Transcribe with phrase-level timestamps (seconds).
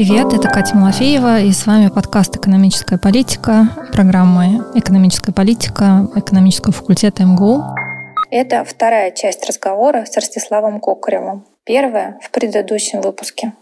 [0.00, 7.24] Привет, это Катя Малафеева, и с вами подкаст «Экономическая политика», программы «Экономическая политика» экономического факультета
[7.24, 7.62] МГУ.
[8.30, 11.44] Это вторая часть разговора с Ростиславом Кокаревым.
[11.64, 13.52] Первая в предыдущем выпуске.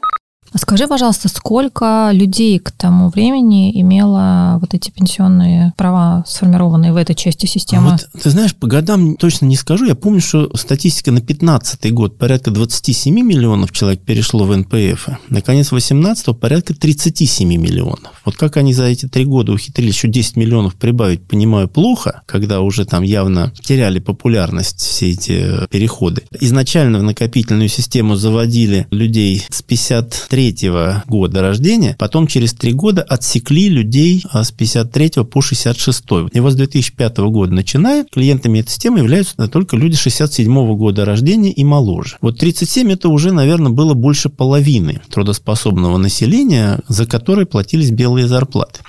[0.54, 7.14] Скажи, пожалуйста, сколько людей к тому времени имело вот эти пенсионные права, сформированные в этой
[7.14, 7.92] части системы?
[7.92, 9.84] Вот, ты знаешь, по годам точно не скажу.
[9.84, 15.08] Я помню, что статистика на 15 год порядка 27 миллионов человек перешло в НПФ.
[15.28, 18.20] На конец 18 порядка 37 миллионов.
[18.24, 22.60] Вот как они за эти три года ухитрились еще 10 миллионов прибавить, понимаю, плохо, когда
[22.60, 26.22] уже там явно теряли популярность все эти переходы.
[26.40, 33.02] Изначально в накопительную систему заводили людей с 53 53 года рождения, потом через три года
[33.02, 36.04] отсекли людей а, с 53 по 66.
[36.32, 41.50] И вот с 2005 года начиная, клиентами этой системы являются только люди 67 года рождения
[41.50, 42.18] и моложе.
[42.20, 48.80] Вот 37 это уже, наверное, было больше половины трудоспособного населения, за которое платились белые зарплаты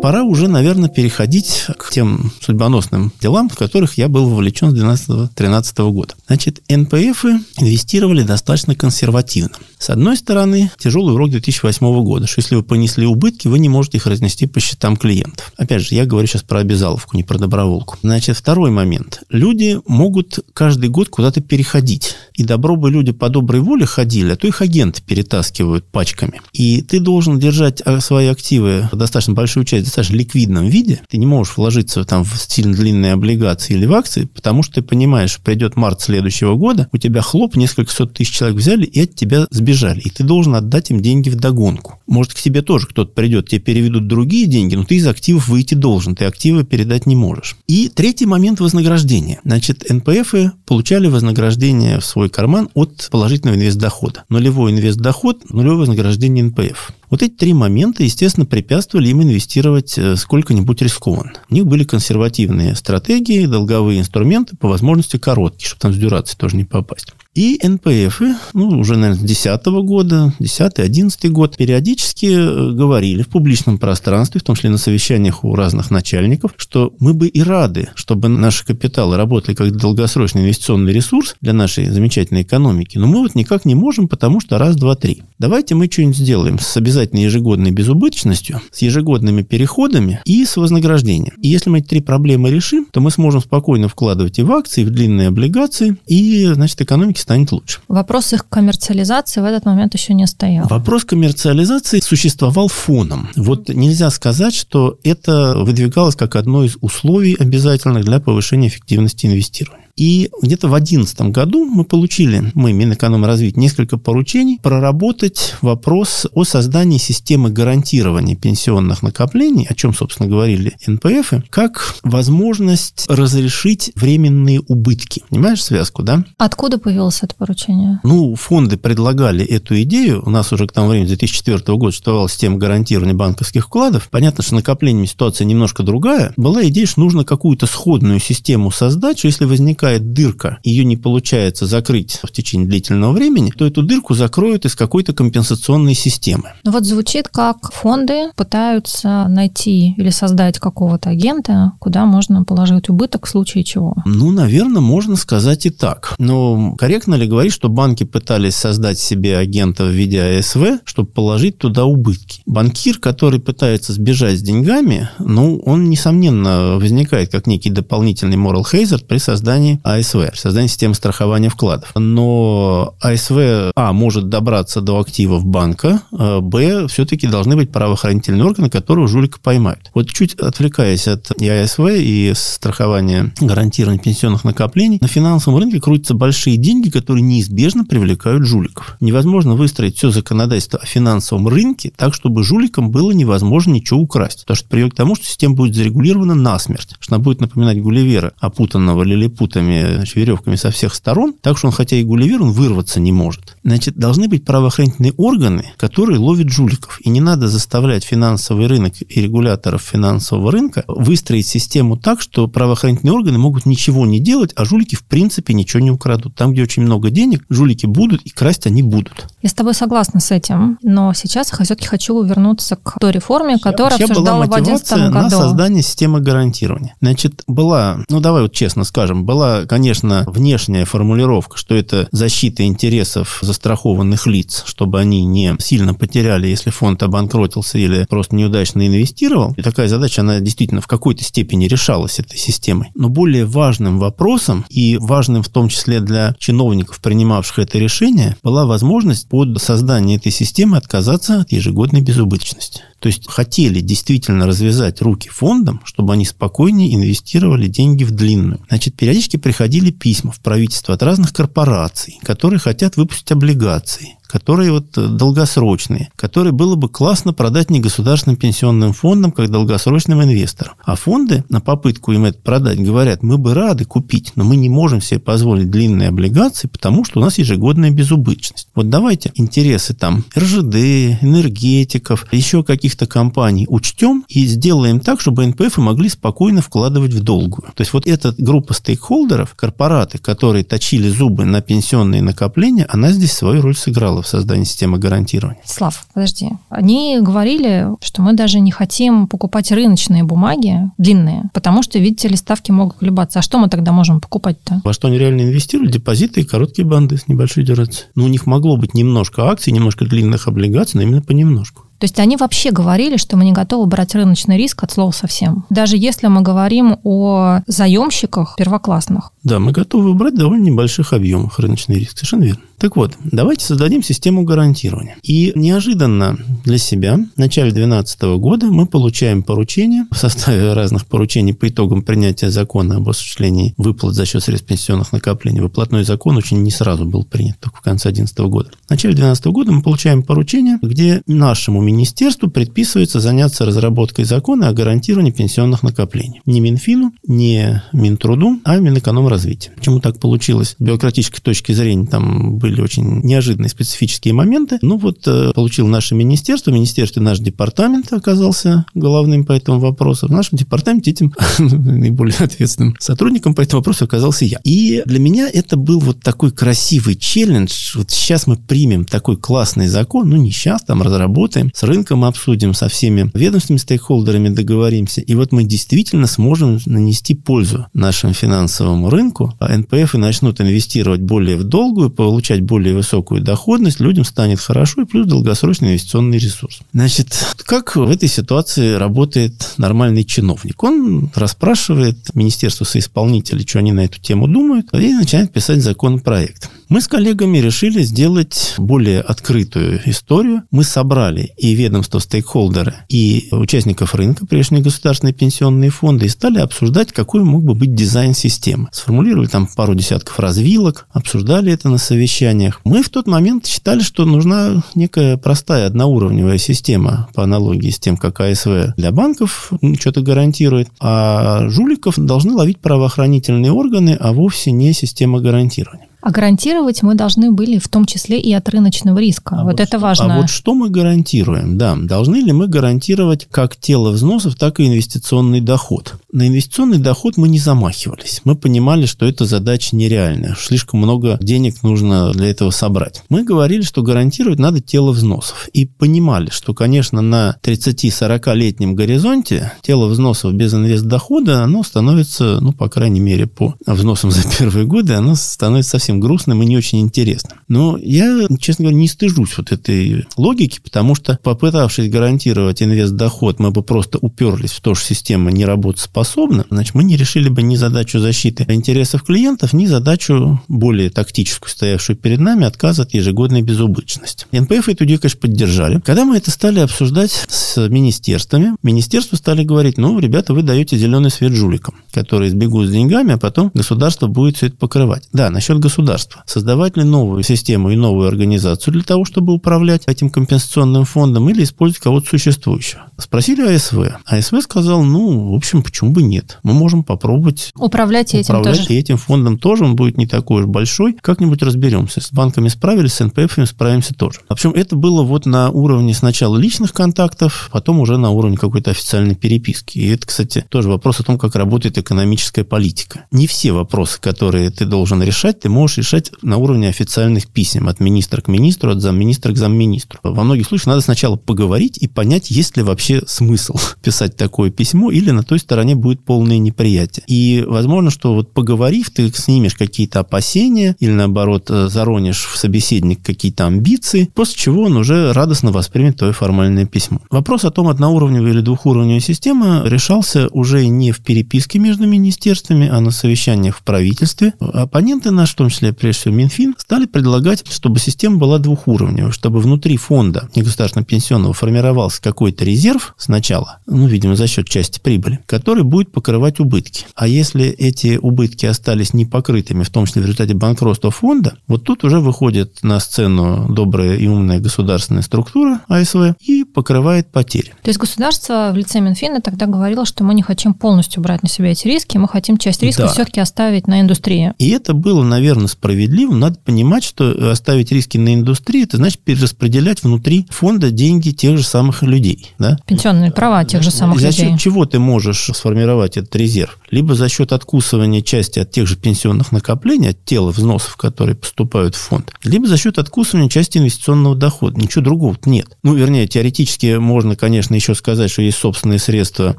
[0.00, 5.90] пора уже, наверное, переходить к тем судьбоносным делам, в которых я был вовлечен с 2012-2013
[5.90, 6.14] года.
[6.26, 9.56] Значит, НПФы инвестировали достаточно консервативно.
[9.78, 13.98] С одной стороны, тяжелый урок 2008 года, что если вы понесли убытки, вы не можете
[13.98, 15.52] их разнести по счетам клиентов.
[15.56, 17.96] Опять же, я говорю сейчас про обязаловку, не про доброволку.
[18.02, 19.22] Значит, второй момент.
[19.28, 22.16] Люди могут каждый год куда-то переходить.
[22.38, 26.40] И добро бы люди по доброй воле ходили, а то их агенты перетаскивают пачками.
[26.52, 31.00] И ты должен держать а, свои активы, достаточно большую часть, достаточно ликвидном виде.
[31.10, 34.82] Ты не можешь вложиться там в сильно длинные облигации или в акции, потому что ты
[34.82, 39.16] понимаешь, придет март следующего года, у тебя хлоп, несколько сот тысяч человек взяли и от
[39.16, 41.98] тебя сбежали, и ты должен отдать им деньги в догонку.
[42.06, 45.74] Может, к тебе тоже кто-то придет, тебе переведут другие деньги, но ты из активов выйти
[45.74, 47.56] должен, ты активы передать не можешь.
[47.66, 49.40] И третий момент вознаграждения.
[49.44, 54.24] Значит, НПФы получали вознаграждение в свой карман от положительного инвестдохода.
[54.28, 56.92] Нулевой инвестдоход, нулевое вознаграждение НПФ.
[57.10, 61.32] Вот эти три момента, естественно, препятствовали им инвестировать э, сколько-нибудь рискованно.
[61.48, 66.56] У них были консервативные стратегии, долговые инструменты, по возможности короткие, чтобы там с дюрацией тоже
[66.56, 67.12] не попасть.
[67.38, 68.20] И НПФ,
[68.52, 74.42] ну, уже, наверное, с 2010 года, 10-11 год, периодически э, говорили в публичном пространстве, в
[74.42, 79.16] том числе на совещаниях у разных начальников, что мы бы и рады, чтобы наши капиталы
[79.16, 84.08] работали как долгосрочный инвестиционный ресурс для нашей замечательной экономики, но мы вот никак не можем,
[84.08, 85.22] потому что раз, два, три.
[85.38, 91.34] Давайте мы что-нибудь сделаем с обязательной ежегодной безубыточностью, с ежегодными переходами и с вознаграждением.
[91.40, 94.80] И если мы эти три проблемы решим, то мы сможем спокойно вкладывать и в акции,
[94.80, 97.80] и в длинные облигации, и, значит, экономике станет лучше.
[97.88, 100.66] Вопрос их коммерциализации в этот момент еще не стоял.
[100.66, 103.28] Вопрос коммерциализации существовал фоном.
[103.36, 109.87] Вот нельзя сказать, что это выдвигалось как одно из условий обязательных для повышения эффективности инвестирования.
[109.98, 116.98] И где-то в 2011 году мы получили, мы, Минэкономразвитие, несколько поручений проработать вопрос о создании
[116.98, 125.24] системы гарантирования пенсионных накоплений, о чем, собственно, говорили НПФ, как возможность разрешить временные убытки.
[125.30, 126.24] Понимаешь связку, да?
[126.38, 127.98] Откуда появилось это поручение?
[128.04, 130.22] Ну, фонды предлагали эту идею.
[130.24, 134.08] У нас уже к тому времени, 2004 года, существовала система гарантирования банковских вкладов.
[134.12, 136.32] Понятно, что накоплениями ситуация немножко другая.
[136.36, 140.96] Была идея, что нужно какую-то сходную систему создать, что если возникает возникает дырка, ее не
[140.96, 146.52] получается закрыть в течение длительного времени, то эту дырку закроют из какой-то компенсационной системы.
[146.64, 153.26] Ну вот звучит как фонды пытаются найти или создать какого-то агента, куда можно положить убыток
[153.26, 153.94] в случае чего.
[154.04, 156.14] Ну, наверное, можно сказать и так.
[156.18, 161.58] Но корректно ли говорить, что банки пытались создать себе агента в виде АСВ, чтобы положить
[161.58, 162.42] туда убытки?
[162.46, 169.04] Банкир, который пытается сбежать с деньгами, ну, он, несомненно, возникает как некий дополнительный moral hazard
[169.06, 171.92] при создании АСВ, создание системы страхования вкладов.
[171.94, 178.70] Но АСВ, а, может добраться до активов банка, а, б, все-таки должны быть правоохранительные органы,
[178.70, 179.90] которые жулика поймают.
[179.94, 186.14] Вот чуть отвлекаясь от и АСВ, и страхования гарантирования пенсионных накоплений, на финансовом рынке крутятся
[186.14, 188.96] большие деньги, которые неизбежно привлекают жуликов.
[189.00, 194.40] Невозможно выстроить все законодательство о финансовом рынке так, чтобы жуликам было невозможно ничего украсть.
[194.40, 198.32] Потому что приведет к тому, что система будет зарегулирована насмерть, что она будет напоминать Гулливера,
[198.38, 202.52] опутанного лилипутами этими значит, веревками со всех сторон, так что он, хотя и гулливер, он
[202.52, 203.56] вырваться не может.
[203.64, 207.00] Значит, должны быть правоохранительные органы, которые ловят жуликов.
[207.02, 213.14] И не надо заставлять финансовый рынок и регуляторов финансового рынка выстроить систему так, что правоохранительные
[213.14, 216.34] органы могут ничего не делать, а жулики в принципе ничего не украдут.
[216.34, 219.26] Там, где очень много денег, жулики будут, и красть они будут.
[219.42, 223.58] Я с тобой согласна с этим, но сейчас я все-таки хочу вернуться к той реформе,
[223.58, 225.24] которая Вообще обсуждала была в 2011 году.
[225.24, 226.94] на создание системы гарантирования.
[227.00, 232.64] Значит, была, ну давай вот честно скажем, была была, конечно, внешняя формулировка, что это защита
[232.64, 239.54] интересов застрахованных лиц, чтобы они не сильно потеряли, если фонд обанкротился или просто неудачно инвестировал.
[239.56, 242.90] И такая задача, она действительно в какой-то степени решалась этой системой.
[242.94, 248.66] Но более важным вопросом и важным в том числе для чиновников, принимавших это решение, была
[248.66, 252.82] возможность под создание этой системы отказаться от ежегодной безубыточности.
[253.00, 258.60] То есть хотели действительно развязать руки фондам, чтобы они спокойнее инвестировали деньги в длинную.
[258.68, 264.96] Значит, периодически приходили письма в правительство от разных корпораций, которые хотят выпустить облигации которые вот
[264.96, 270.74] э, долгосрочные, которые было бы классно продать не государственным пенсионным фондам, как долгосрочным инвесторам.
[270.84, 274.68] А фонды на попытку им это продать говорят, мы бы рады купить, но мы не
[274.68, 278.68] можем себе позволить длинные облигации, потому что у нас ежегодная безубыточность.
[278.74, 280.76] Вот давайте интересы там РЖД,
[281.22, 287.72] энергетиков, еще каких-то компаний учтем и сделаем так, чтобы НПФ могли спокойно вкладывать в долгую.
[287.74, 293.32] То есть вот эта группа стейкхолдеров, корпораты, которые точили зубы на пенсионные накопления, она здесь
[293.32, 295.60] свою роль сыграла в создании системы гарантирования.
[295.64, 296.50] Слав, подожди.
[296.68, 302.36] Они говорили, что мы даже не хотим покупать рыночные бумаги длинные, потому что, видите ли,
[302.36, 303.38] ставки могут колебаться.
[303.38, 304.80] А что мы тогда можем покупать-то?
[304.84, 305.92] Во что они реально инвестируют?
[305.92, 308.08] Депозиты и короткие банды с небольшой дюрацией.
[308.14, 311.84] Ну, у них могло быть немножко акций, немножко длинных облигаций, но именно понемножку.
[311.98, 315.64] То есть они вообще говорили, что мы не готовы брать рыночный риск от слова совсем.
[315.68, 319.32] Даже если мы говорим о заемщиках первоклассных.
[319.42, 322.18] Да, мы готовы брать довольно небольших объемах рыночный риск.
[322.18, 322.62] Совершенно верно.
[322.78, 325.16] Так вот, давайте создадим систему гарантирования.
[325.24, 331.54] И неожиданно для себя в начале 2012 года мы получаем поручение в составе разных поручений
[331.54, 335.60] по итогам принятия закона об осуществлении выплат за счет средств пенсионных накоплений.
[335.60, 338.70] Выплатной закон очень не сразу был принят, только в конце 2011 года.
[338.86, 344.72] В начале 2012 года мы получаем поручение, где нашему министерству предписывается заняться разработкой закона о
[344.72, 346.42] гарантировании пенсионных накоплений.
[346.46, 349.72] Не Минфину, не Минтруду, а Минэкономразвития.
[349.74, 350.76] Почему так получилось?
[350.78, 354.78] С бюрократической точки зрения там очень неожиданные специфические моменты.
[354.82, 360.28] Ну вот э, получил наше министерство, министерство наш департамент оказался главным по этому вопросу.
[360.28, 364.60] В нашем департаменте этим наиболее ответственным сотрудником по этому вопросу оказался я.
[364.64, 367.96] И для меня это был вот такой красивый челлендж.
[367.96, 372.74] Вот сейчас мы примем такой классный закон, ну не сейчас, там разработаем, с рынком обсудим,
[372.74, 379.54] со всеми ведомственными стейкхолдерами договоримся, и вот мы действительно сможем нанести пользу нашему финансовому рынку,
[379.58, 385.02] а НПФ и начнут инвестировать более в долгую, получать более высокую доходность, людям станет хорошо,
[385.02, 386.80] и плюс долгосрочный инвестиционный ресурс.
[386.92, 387.28] Значит,
[387.64, 390.82] как в этой ситуации работает нормальный чиновник?
[390.82, 396.70] Он расспрашивает министерство соисполнителей, что они на эту тему думают, и начинает писать законопроект.
[396.88, 400.62] Мы с коллегами решили сделать более открытую историю.
[400.70, 407.12] Мы собрали и ведомство стейкхолдеры, и участников рынка, прежние государственные пенсионные фонды, и стали обсуждать,
[407.12, 408.88] какой мог бы быть дизайн системы.
[408.90, 412.80] Сформулировали там пару десятков развилок, обсуждали это на совещаниях.
[412.84, 418.16] Мы в тот момент считали, что нужна некая простая одноуровневая система по аналогии с тем,
[418.16, 424.94] как АСВ для банков что-то гарантирует, а жуликов должны ловить правоохранительные органы, а вовсе не
[424.94, 426.07] система гарантирования.
[426.20, 429.56] А гарантировать мы должны были в том числе и от рыночного риска.
[429.56, 430.34] А вот, вот это важно.
[430.34, 431.78] А вот что мы гарантируем?
[431.78, 436.14] Да, должны ли мы гарантировать как тело взносов, так и инвестиционный доход?
[436.32, 438.40] На инвестиционный доход мы не замахивались.
[438.44, 440.56] Мы понимали, что это задача нереальная.
[440.58, 443.22] Слишком много денег нужно для этого собрать.
[443.28, 445.68] Мы говорили, что гарантировать надо тело взносов.
[445.72, 452.88] И понимали, что, конечно, на 30-40-летнем горизонте тело взносов без инвестдохода, оно становится, ну, по
[452.88, 457.00] крайней мере, по взносам за первые годы, оно становится совсем совсем грустным и не очень
[457.00, 457.58] интересным.
[457.68, 463.70] Но я, честно говоря, не стыжусь вот этой логики, потому что, попытавшись гарантировать инвест-доход, мы
[463.70, 467.76] бы просто уперлись в то, что система не работоспособна, значит, мы не решили бы ни
[467.76, 474.46] задачу защиты интересов клиентов, ни задачу более тактическую, стоявшую перед нами, отказ от ежегодной безубыточности.
[474.52, 476.00] НПФ эту идею, конечно, поддержали.
[476.00, 481.30] Когда мы это стали обсуждать с министерствами, министерства стали говорить, ну, ребята, вы даете зеленый
[481.30, 485.28] свет жуликам, которые сбегут с деньгами, а потом государство будет все это покрывать.
[485.34, 486.42] Да, насчет государства государства.
[486.46, 491.64] Создавать ли новую систему и новую организацию для того, чтобы управлять этим компенсационным фондом или
[491.64, 493.02] использовать кого-то существующего?
[493.18, 493.98] Спросили АСВ.
[494.26, 496.58] АСВ сказал, ну, в общем, почему бы нет?
[496.62, 498.92] Мы можем попробовать управлять этим управлять тоже.
[498.92, 501.16] И этим фондом тоже, он будет не такой уж большой.
[501.20, 502.20] Как-нибудь разберемся.
[502.20, 504.40] С банками справились, с НПФами справимся тоже.
[504.48, 508.92] В общем, это было вот на уровне сначала личных контактов, потом уже на уровне какой-то
[508.92, 509.98] официальной переписки.
[509.98, 513.26] И это, кстати, тоже вопрос о том, как работает экономическая политика.
[513.32, 517.88] Не все вопросы, которые ты должен решать, ты можешь можешь решать на уровне официальных писем
[517.88, 520.20] от министра к министру, от замминистра к замминистру.
[520.22, 525.10] Во многих случаях надо сначала поговорить и понять, есть ли вообще смысл писать такое письмо,
[525.10, 527.24] или на той стороне будет полное неприятие.
[527.26, 533.22] И возможно, что вот поговорив, ты снимешь какие-то опасения или, наоборот, э, заронишь в собеседник
[533.22, 537.20] какие-то амбиции, после чего он уже радостно воспримет твое формальное письмо.
[537.30, 543.00] Вопрос о том, одноуровневая или двухуровневая система решался уже не в переписке между министерствами, а
[543.00, 544.52] на совещаниях в правительстве.
[544.60, 549.60] Оппоненты наши, в том числе, прежде всего, Минфин, стали предлагать, чтобы система была двухуровневой, чтобы
[549.60, 555.84] внутри фонда негосударственного пенсионного формировался какой-то резерв сначала, ну, видимо, за счет части прибыли, который
[555.84, 557.06] будет покрывать убытки.
[557.14, 562.04] А если эти убытки остались непокрытыми, в том числе в результате банкротства фонда, вот тут
[562.04, 567.74] уже выходит на сцену добрая и умная государственная структура АСВ и покрывает потери.
[567.82, 571.48] То есть государство в лице Минфина тогда говорило, что мы не хотим полностью брать на
[571.48, 573.08] себя эти риски, мы хотим часть риска да.
[573.08, 574.52] все-таки оставить на индустрии.
[574.58, 576.34] И это было, наверное, справедливо.
[576.34, 581.64] Надо понимать, что оставить риски на индустрии, это значит перераспределять внутри фонда деньги тех же
[581.64, 582.54] самых людей.
[582.58, 582.78] Да?
[582.86, 584.44] Пенсионные права тех же самых за людей.
[584.46, 586.78] За счет чего ты можешь сформировать этот резерв?
[586.90, 591.94] Либо за счет откусывания части от тех же пенсионных накоплений, от тела взносов, которые поступают
[591.94, 594.80] в фонд, либо за счет откусывания части инвестиционного дохода.
[594.80, 595.76] Ничего другого нет.
[595.82, 599.56] Ну, вернее, теоретически можно, конечно, еще сказать, что есть собственные средства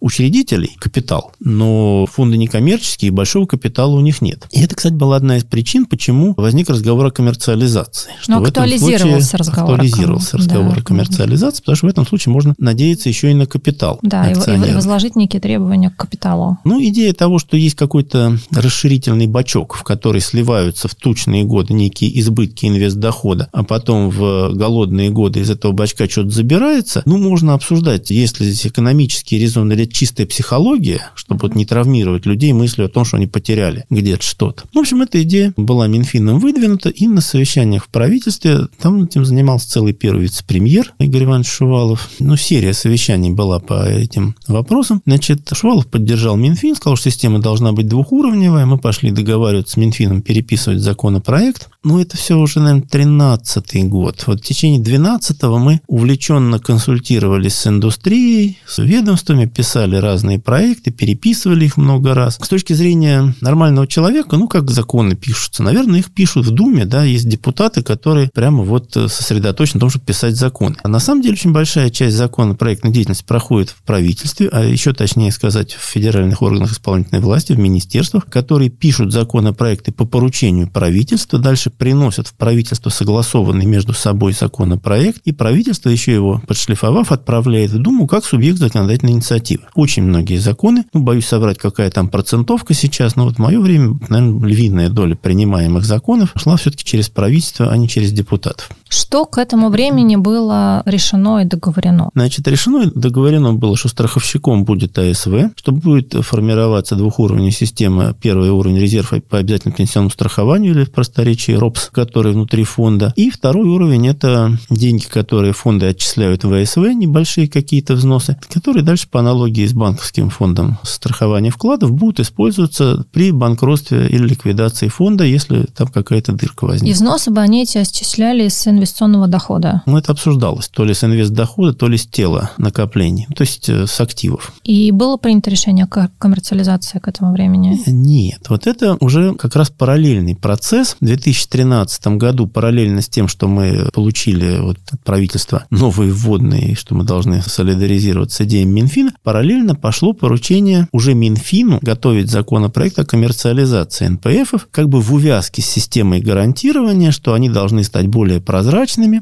[0.00, 4.46] учредителей, капитал, но фонды некоммерческие, и большого капитала у них нет.
[4.50, 5.97] И это, кстати, была одна из причин, почему
[6.36, 8.10] возник разговор о коммерциализации.
[8.20, 9.74] Что но актуализировался разговор.
[9.74, 10.80] Актуализировался разговор да.
[10.80, 13.98] о коммерциализации, потому что в этом случае можно надеяться еще и на капитал.
[14.02, 14.34] Да, и
[14.74, 16.58] возложить некие требования к капиталу.
[16.64, 22.18] Ну, идея того, что есть какой-то расширительный бачок, в который сливаются в тучные годы некие
[22.20, 28.10] избытки инвестдохода, а потом в голодные годы из этого бачка что-то забирается, ну, можно обсуждать,
[28.10, 33.04] если здесь экономический резон или чистая психология, чтобы вот не травмировать людей мыслью о том,
[33.04, 34.64] что они потеряли где-то что-то.
[34.72, 39.70] В общем, эта идея была Минфином выдвинута, и на совещаниях в правительстве там этим занимался
[39.70, 42.08] целый первый вице-премьер Игорь Иванович Шувалов.
[42.18, 45.02] Ну, серия совещаний была по этим вопросам.
[45.06, 48.66] Значит, Шувалов поддержал Минфин, сказал, что система должна быть двухуровневая.
[48.66, 51.68] Мы пошли договариваться с Минфином переписывать законопроект.
[51.88, 54.22] Ну, это все уже, наверное, 13 год.
[54.26, 61.64] Вот в течение 12-го мы увлеченно консультировались с индустрией, с ведомствами, писали разные проекты, переписывали
[61.64, 62.38] их много раз.
[62.42, 65.62] С точки зрения нормального человека, ну, как законы пишутся?
[65.62, 70.04] Наверное, их пишут в Думе, да, есть депутаты, которые прямо вот сосредоточены на том, чтобы
[70.04, 70.76] писать законы.
[70.82, 74.92] А на самом деле очень большая часть закона проектной деятельности проходит в правительстве, а еще
[74.92, 81.38] точнее сказать, в федеральных органах исполнительной власти, в министерствах, которые пишут законопроекты по поручению правительства,
[81.38, 87.78] дальше приносят в правительство согласованный между собой законопроект, и правительство, еще его подшлифовав, отправляет в
[87.78, 89.64] Думу как субъект законодательной инициативы.
[89.74, 93.98] Очень многие законы, ну, боюсь собрать, какая там процентовка сейчас, но вот в мое время,
[94.08, 98.70] наверное, львиная доля принимаемых законов шла все-таки через правительство, а не через депутатов.
[98.88, 102.10] Что к этому времени было решено и договорено?
[102.14, 108.14] Значит, решено и договорено было, что страховщиком будет АСВ, что будет формироваться двухуровневая система.
[108.14, 113.12] Первый уровень резерва по обязательному пенсионному страхованию или в просторечии РОПС, который внутри фонда.
[113.16, 119.08] И второй уровень– это деньги, которые фонды отчисляют в АСВ, небольшие какие-то взносы, которые дальше
[119.08, 125.66] по аналогии с банковским фондом страхования вкладов будут использоваться при банкротстве или ликвидации фонда, если
[125.76, 126.90] там какая-то дырка возникнет.
[126.90, 129.82] И взносы бы они эти отчисляли с инвестиционного дохода?
[129.86, 130.68] Ну, это обсуждалось.
[130.68, 134.52] То ли с инвестдохода, то ли с тела накоплений, то есть э, с активов.
[134.64, 137.80] И было принято решение о коммерциализации к этому времени?
[137.86, 138.46] Нет.
[138.48, 140.96] Вот это уже как раз параллельный процесс.
[141.00, 146.94] В 2013 году, параллельно с тем, что мы получили вот от правительства новые вводные, что
[146.94, 154.06] мы должны солидаризироваться с идеей Минфина, параллельно пошло поручение уже Минфину готовить законопроект о коммерциализации
[154.06, 158.67] НПФов, как бы в увязке с системой гарантирования, что они должны стать более прозрачными,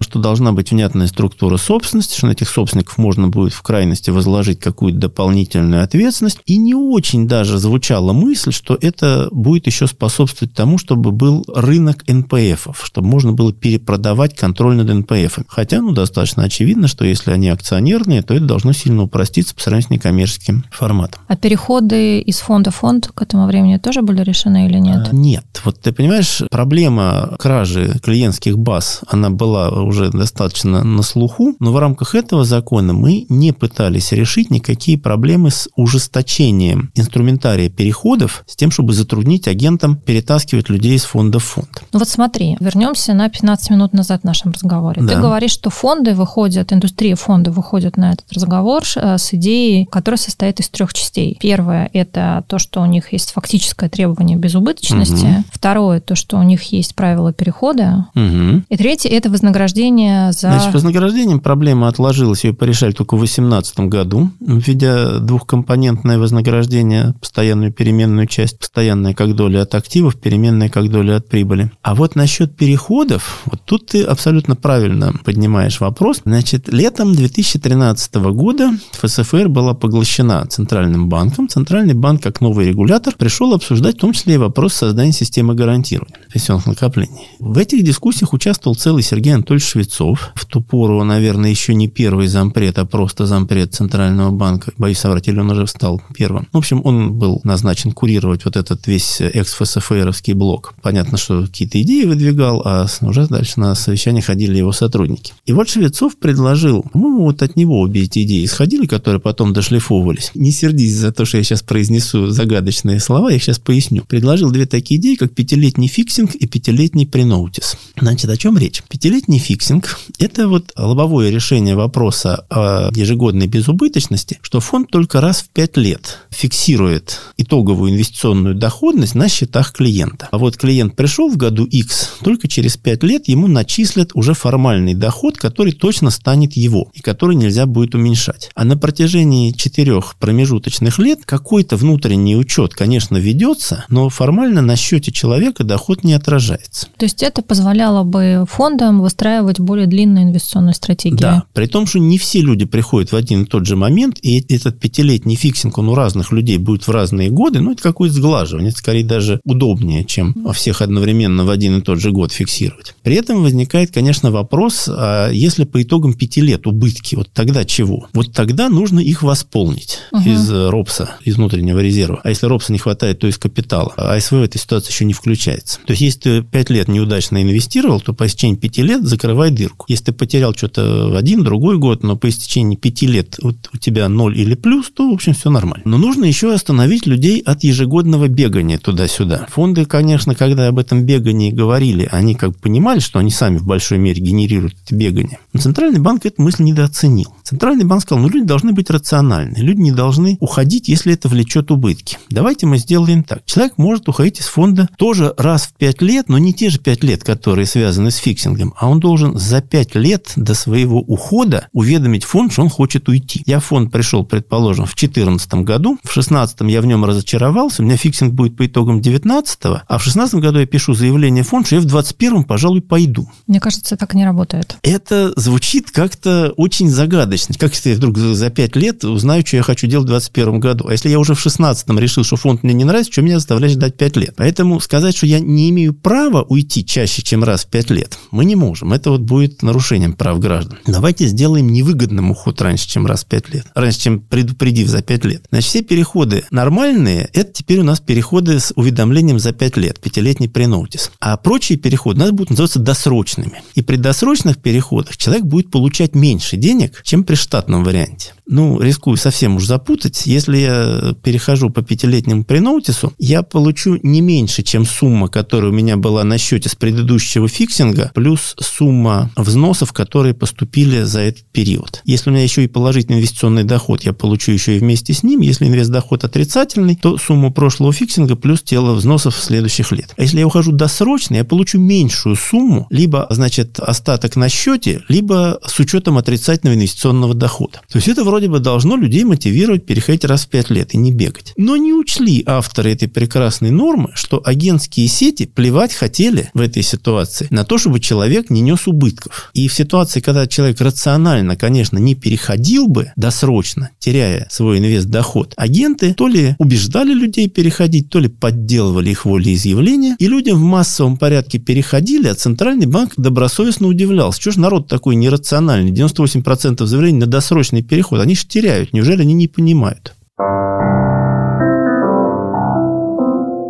[0.03, 4.61] что должна быть внятная структура собственности, что на этих собственников можно будет в крайности возложить
[4.61, 6.41] какую-то дополнительную ответственность.
[6.47, 12.05] И не очень даже звучала мысль, что это будет еще способствовать тому, чтобы был рынок
[12.09, 15.47] НПФов, чтобы можно было перепродавать контроль над НПФами.
[15.49, 19.87] Хотя, ну, достаточно очевидно, что если они акционерные, то это должно сильно упроститься по сравнению
[19.87, 21.23] с некоммерческим форматом.
[21.29, 25.09] А переходы из фонда в фонд к этому времени тоже были решены или нет?
[25.11, 25.45] А, нет.
[25.65, 31.79] Вот ты понимаешь, проблема кражи клиентских баз, она была уже достаточно на слуху, но в
[31.79, 38.71] рамках этого закона мы не пытались решить никакие проблемы с ужесточением инструментария переходов с тем,
[38.71, 41.85] чтобы затруднить агентам перетаскивать людей из фонда в фонд.
[41.93, 45.03] Ну вот смотри, вернемся на 15 минут назад в нашем разговоре.
[45.03, 45.15] Да.
[45.15, 50.19] Ты говоришь, что фонды выходят, индустрия фонда выходит на этот разговор э, с идеей, которая
[50.19, 51.37] состоит из трех частей.
[51.41, 55.27] Первое– это то, что у них есть фактическое требование безубыточности.
[55.27, 55.45] Угу.
[55.53, 58.07] Второе– то, что у них есть правила перехода.
[58.15, 58.65] Угу.
[58.69, 60.51] И третье– это вознаграждение за...
[60.51, 68.27] Значит, вознаграждением проблема отложилась, ее порешали только в 2018 году, введя двухкомпонентное вознаграждение, постоянную переменную
[68.27, 71.71] часть, постоянная как доля от активов, переменная как доля от прибыли.
[71.83, 76.21] А вот насчет переходов, вот тут ты абсолютно правильно поднимаешь вопрос.
[76.25, 81.49] Значит, летом 2013 года ФСФР была поглощена Центральным банком.
[81.49, 86.17] Центральный банк, как новый регулятор, пришел обсуждать в том числе и вопрос создания системы гарантирования
[86.33, 87.29] пенсионных накоплений.
[87.39, 90.33] В этих дискуссиях участвовал целый Сергей Анатольевич Швецов.
[90.35, 94.73] В ту пору, наверное, еще не первый зампред, а просто зампред Центрального банка.
[94.77, 96.47] Боюсь соврать, или он уже стал первым.
[96.53, 100.75] В общем, он был назначен курировать вот этот весь экс-ФСФРовский блок.
[100.83, 105.33] Понятно, что какие-то идеи выдвигал, а уже дальше на совещание ходили его сотрудники.
[105.47, 110.31] И вот Швецов предложил, по-моему, вот от него обе эти идеи исходили, которые потом дошлифовывались.
[110.35, 114.05] Не сердись за то, что я сейчас произнесу загадочные слова, я сейчас поясню.
[114.07, 117.79] Предложил две такие идеи, как пятилетний фиксинг и пятилетний pre-notice.
[117.99, 118.83] Значит, о чем речь?
[119.07, 125.51] Пятилетний фиксинг– это вот лобовое решение вопроса о ежегодной безубыточности, что фонд только раз в
[125.51, 130.29] пять лет фиксирует итоговую инвестиционную доходность на счетах клиента.
[130.33, 134.95] А вот клиент пришел в году X, только через пять лет ему начислят уже формальный
[134.95, 138.51] доход, который точно станет его и который нельзя будет уменьшать.
[138.57, 145.13] А на протяжении четырех промежуточных лет какой-то внутренний учет, конечно, ведется, но формально на счете
[145.13, 146.89] человека доход не отражается.
[146.97, 151.19] То есть это позволяло бы фондам выстраивать более длинную инвестиционную стратегию?
[151.19, 154.45] Да, при том, что не все люди приходят в один и тот же момент, и
[154.53, 158.71] этот пятилетний фиксинг, он у разных людей будет в разные годы, ну, это какое-то сглаживание,
[158.71, 162.95] это скорее даже удобнее, чем всех одновременно в один и тот же год фиксировать.
[163.03, 168.09] При этом возникает, конечно, вопрос, а если по итогам пяти лет убытки, вот тогда чего?
[168.13, 170.29] Вот тогда нужно их восполнить угу.
[170.29, 172.21] из э, РОПСа, из внутреннего резерва.
[172.25, 173.93] А если РОПСа не хватает, то из капитала.
[173.97, 175.79] А СВ в этой ситуации еще не включается.
[175.87, 179.87] То есть, если ты пять лет неудачно инвестировал, то по истечении пяти лет закрывай дырку.
[179.89, 183.79] Если ты потерял что-то в один, другой год, но по истечении пяти лет вот у
[183.79, 185.83] тебя ноль или плюс, то, в общем, все нормально.
[185.85, 189.47] Но нужно еще остановить людей от ежегодного бегания туда-сюда.
[189.51, 193.67] Фонды, конечно, когда об этом бегании говорили, они как бы понимали, что они сами в
[193.67, 195.39] большой мере генерируют это бегание.
[195.53, 197.35] Но Центральный банк эту мысль недооценил.
[197.43, 201.71] Центральный банк сказал, ну, люди должны быть рациональны, люди не должны уходить, если это влечет
[201.71, 202.19] убытки.
[202.31, 203.45] Давайте мы сделаем так.
[203.45, 207.05] Человек может уходить из фонда тоже раз в пять лет, но не те же пять
[207.05, 212.25] лет, которые связаны с фиксингом, а он должен за пять лет до своего ухода уведомить
[212.25, 213.43] фонд, что он хочет уйти.
[213.47, 217.85] Я в фонд пришел, предположим, в 2014 году, в 2016 я в нем разочаровался, у
[217.85, 221.67] меня фиксинг будет по итогам 2019, а в 2016 году я пишу заявление в фонд,
[221.67, 223.31] что я в 2021, пожалуй, пойду.
[223.47, 224.77] Мне кажется, так не работает.
[224.83, 227.55] Это звучит как-то очень загадочно.
[227.59, 230.89] Как если я вдруг за 5 лет узнаю, что я хочу делать в 2021 году?
[230.89, 233.75] А если я уже в 2016 решил, что фонд мне не нравится, что меня заставляет
[233.75, 234.35] ждать 5 лет?
[234.37, 238.45] Поэтому сказать, что я не имею права уйти чаще, чем раз в 5 лет, мы
[238.45, 238.93] не можем.
[238.93, 240.79] Это вот будет нарушением прав граждан.
[240.87, 243.67] Давайте сделаем невыгодным уход раньше, чем раз в 5 лет.
[243.75, 245.45] Раньше, чем предупредив за 5 лет.
[245.51, 250.49] Значит, все переходы нормальные, это теперь у нас переходы с уведомлением за 5 лет, пятилетний
[250.49, 251.13] преноутис.
[251.21, 253.63] А прочие переходы у нас будут называться досрочными.
[253.75, 259.17] И при досрочных переходах человек будет получать меньше денег, чем при штатном варианте ну, рискую
[259.17, 264.85] совсем уж запутать, если я перехожу по пятилетнему pre-notice у, я получу не меньше, чем
[264.85, 271.03] сумма, которая у меня была на счете с предыдущего фиксинга, плюс сумма взносов, которые поступили
[271.03, 272.03] за этот период.
[272.05, 275.41] Если у меня еще и положительный инвестиционный доход, я получу еще и вместе с ним.
[275.41, 280.15] Если инвест-доход отрицательный, то сумму прошлого фиксинга плюс тело взносов следующих лет.
[280.17, 285.59] А если я ухожу досрочно, я получу меньшую сумму, либо, значит, остаток на счете, либо
[285.67, 287.81] с учетом отрицательного инвестиционного дохода.
[287.91, 290.99] То есть это вроде вроде бы должно людей мотивировать переходить раз в пять лет и
[290.99, 291.55] не бегать.
[291.57, 297.47] Но не учли авторы этой прекрасной нормы, что агентские сети плевать хотели в этой ситуации
[297.49, 299.51] на то, чтобы человек не нес убытков.
[299.55, 306.13] И в ситуации, когда человек рационально, конечно, не переходил бы досрочно, теряя свой инвест-доход, агенты
[306.13, 311.59] то ли убеждали людей переходить, то ли подделывали их волеизъявления, и людям в массовом порядке
[311.59, 314.39] переходили, а Центральный банк добросовестно удивлялся.
[314.43, 315.91] Что ж народ такой нерациональный?
[315.91, 318.93] 98% заявлений на досрочный переход они же теряют.
[318.93, 320.17] Неужели они не понимают?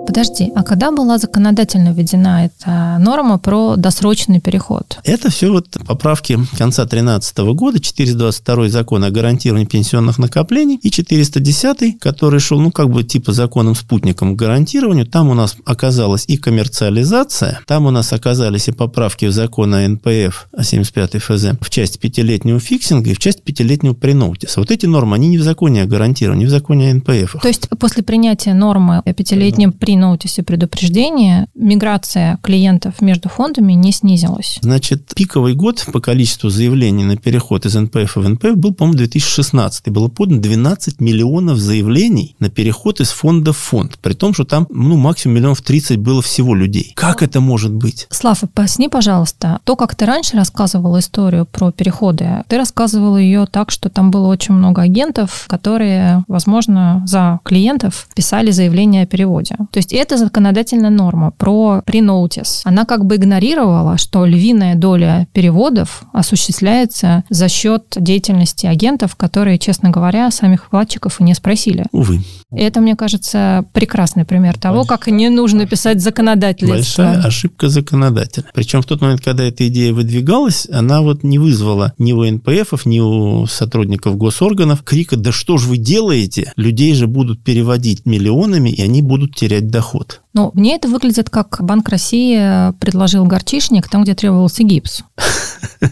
[0.06, 4.98] Подожди, а когда была законодательно введена эта норма про досрочный переход?
[5.04, 11.98] Это все вот поправки конца 2013 года, 422 закон о гарантировании пенсионных накоплений и 410,
[11.98, 15.06] который шел, ну, как бы типа законом-спутником к гарантированию.
[15.06, 19.86] Там у нас оказалась и коммерциализация, там у нас оказались и поправки в закон о
[19.86, 24.60] НПФ, 75 ФЗ, в части пятилетнего фиксинга и в части пятилетнего pre-notice а.
[24.60, 27.36] Вот эти нормы, они не в законе о гарантировании, не в законе о НПФ.
[27.42, 33.92] То есть после принятия нормы о пятилетнем pre-notice е предупреждения миграция клиентов между фондами не
[33.92, 34.58] снизилась?
[34.60, 39.88] Значит, пиковый год по количеству заявлений на переход из НПФ в НПФ был, по-моему, 2016.
[39.88, 43.98] Было подано 12 миллионов заявлений на переход из фонда в фонд.
[44.02, 46.92] При том, что там ну, максимум миллионов 30 было всего людей.
[46.94, 48.06] Как это может быть?
[48.10, 53.70] Слава, поясни, пожалуйста, то, как ты раньше рассказывала историю про переходы, ты рассказывала ее так,
[53.70, 59.56] что там было очень много агентов, которые, возможно, за клиентов писали заявление о переводе.
[59.70, 62.62] То есть это законодательная норма про pre-notice.
[62.64, 69.90] Она как бы игнорировала, что львиная доля переводов осуществляется за счет деятельности агентов, которые, честно
[69.90, 71.84] говоря, самих вкладчиков и не спросили.
[71.92, 72.20] Увы.
[72.54, 76.76] И это, мне кажется, прекрасный пример того, Большая, как не нужно писать законодательство.
[76.76, 78.46] Большая ошибка законодателя.
[78.54, 82.86] Причем в тот момент, когда эта идея выдвигалась, она вот не вызвала ни у НПФов,
[82.86, 86.52] ни у сотрудников госорганов крика «Да что же вы делаете?
[86.56, 90.20] Людей же будут переводить миллионами, и они будут терять доход».
[90.36, 95.02] Ну, мне это выглядит как Банк России предложил горчишник там, где требовался гипс.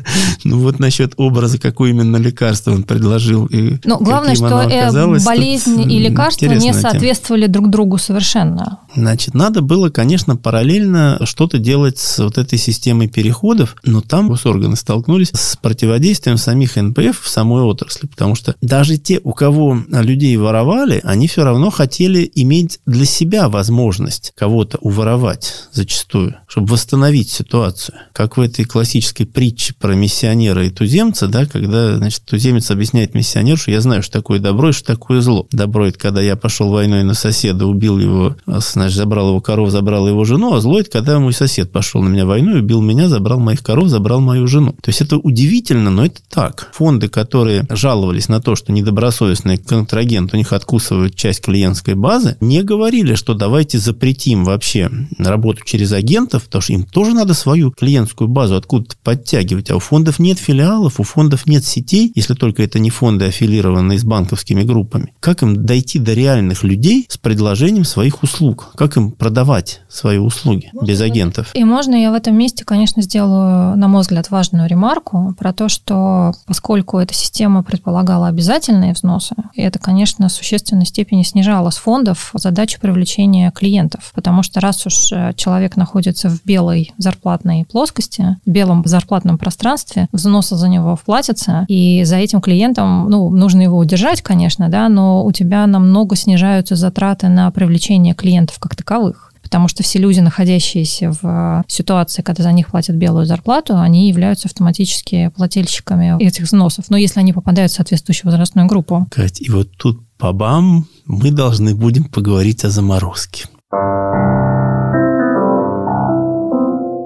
[0.44, 3.46] Ну вот насчет образа, какое именно лекарство он предложил.
[3.46, 4.90] И Но ну, главное, что э,
[5.24, 8.80] болезнь и лекарство не соответствовали друг другу совершенно.
[8.94, 14.76] Значит, надо было, конечно, параллельно что-то делать с вот этой системой переходов, но там госорганы
[14.76, 20.36] столкнулись с противодействием самих НПФ в самой отрасли, потому что даже те, у кого людей
[20.36, 27.96] воровали, они все равно хотели иметь для себя возможность кого-то уворовать зачастую, чтобы восстановить ситуацию.
[28.12, 33.56] Как в этой классической притче про миссионера и туземца, да, когда, значит, туземец объясняет миссионеру,
[33.56, 35.46] что я знаю, что такое добро и что такое зло.
[35.52, 40.08] Добро– это когда я пошел войной на соседа, убил его, значит, забрал его коров, забрал
[40.08, 43.38] его жену, а зло– это когда мой сосед пошел на меня войну, убил меня, забрал
[43.38, 44.72] моих коров, забрал мою жену.
[44.82, 46.70] То есть это удивительно, но это так.
[46.72, 52.62] Фонды, которые жаловались на то, что недобросовестный контрагент у них откусывают часть клиентской базы, не
[52.62, 58.28] говорили, что давайте запретим вообще работу через агентов, потому что им тоже надо свою клиентскую
[58.28, 59.70] базу откуда-то подтягивать.
[59.70, 63.98] А у фондов нет филиалов, у фондов нет сетей, если только это не фонды, аффилированные
[63.98, 65.12] с банковскими группами.
[65.20, 68.72] Как им дойти до реальных людей с предложением своих услуг?
[68.76, 71.50] Как им продавать свои услуги без агентов?
[71.54, 75.68] И можно я в этом месте, конечно, сделаю, на мой взгляд, важную ремарку про то,
[75.68, 82.30] что поскольку эта система предполагала обязательные взносы, это, конечно, в существенной степени снижало с фондов
[82.34, 84.03] задачу привлечения клиентов.
[84.14, 90.08] Потому что раз уж э, человек находится в белой зарплатной плоскости, в белом зарплатном пространстве,
[90.12, 95.24] взносы за него вплатятся, и за этим клиентом, ну, нужно его удержать, конечно, да, но
[95.24, 101.12] у тебя намного снижаются затраты на привлечение клиентов как таковых потому что все люди, находящиеся
[101.12, 106.96] в ситуации, когда за них платят белую зарплату, они являются автоматически плательщиками этих взносов, но
[106.96, 109.06] если они попадают в соответствующую возрастную группу.
[109.12, 113.44] Кать, и вот тут по бам мы должны будем поговорить о заморозке.
[113.74, 114.63] Música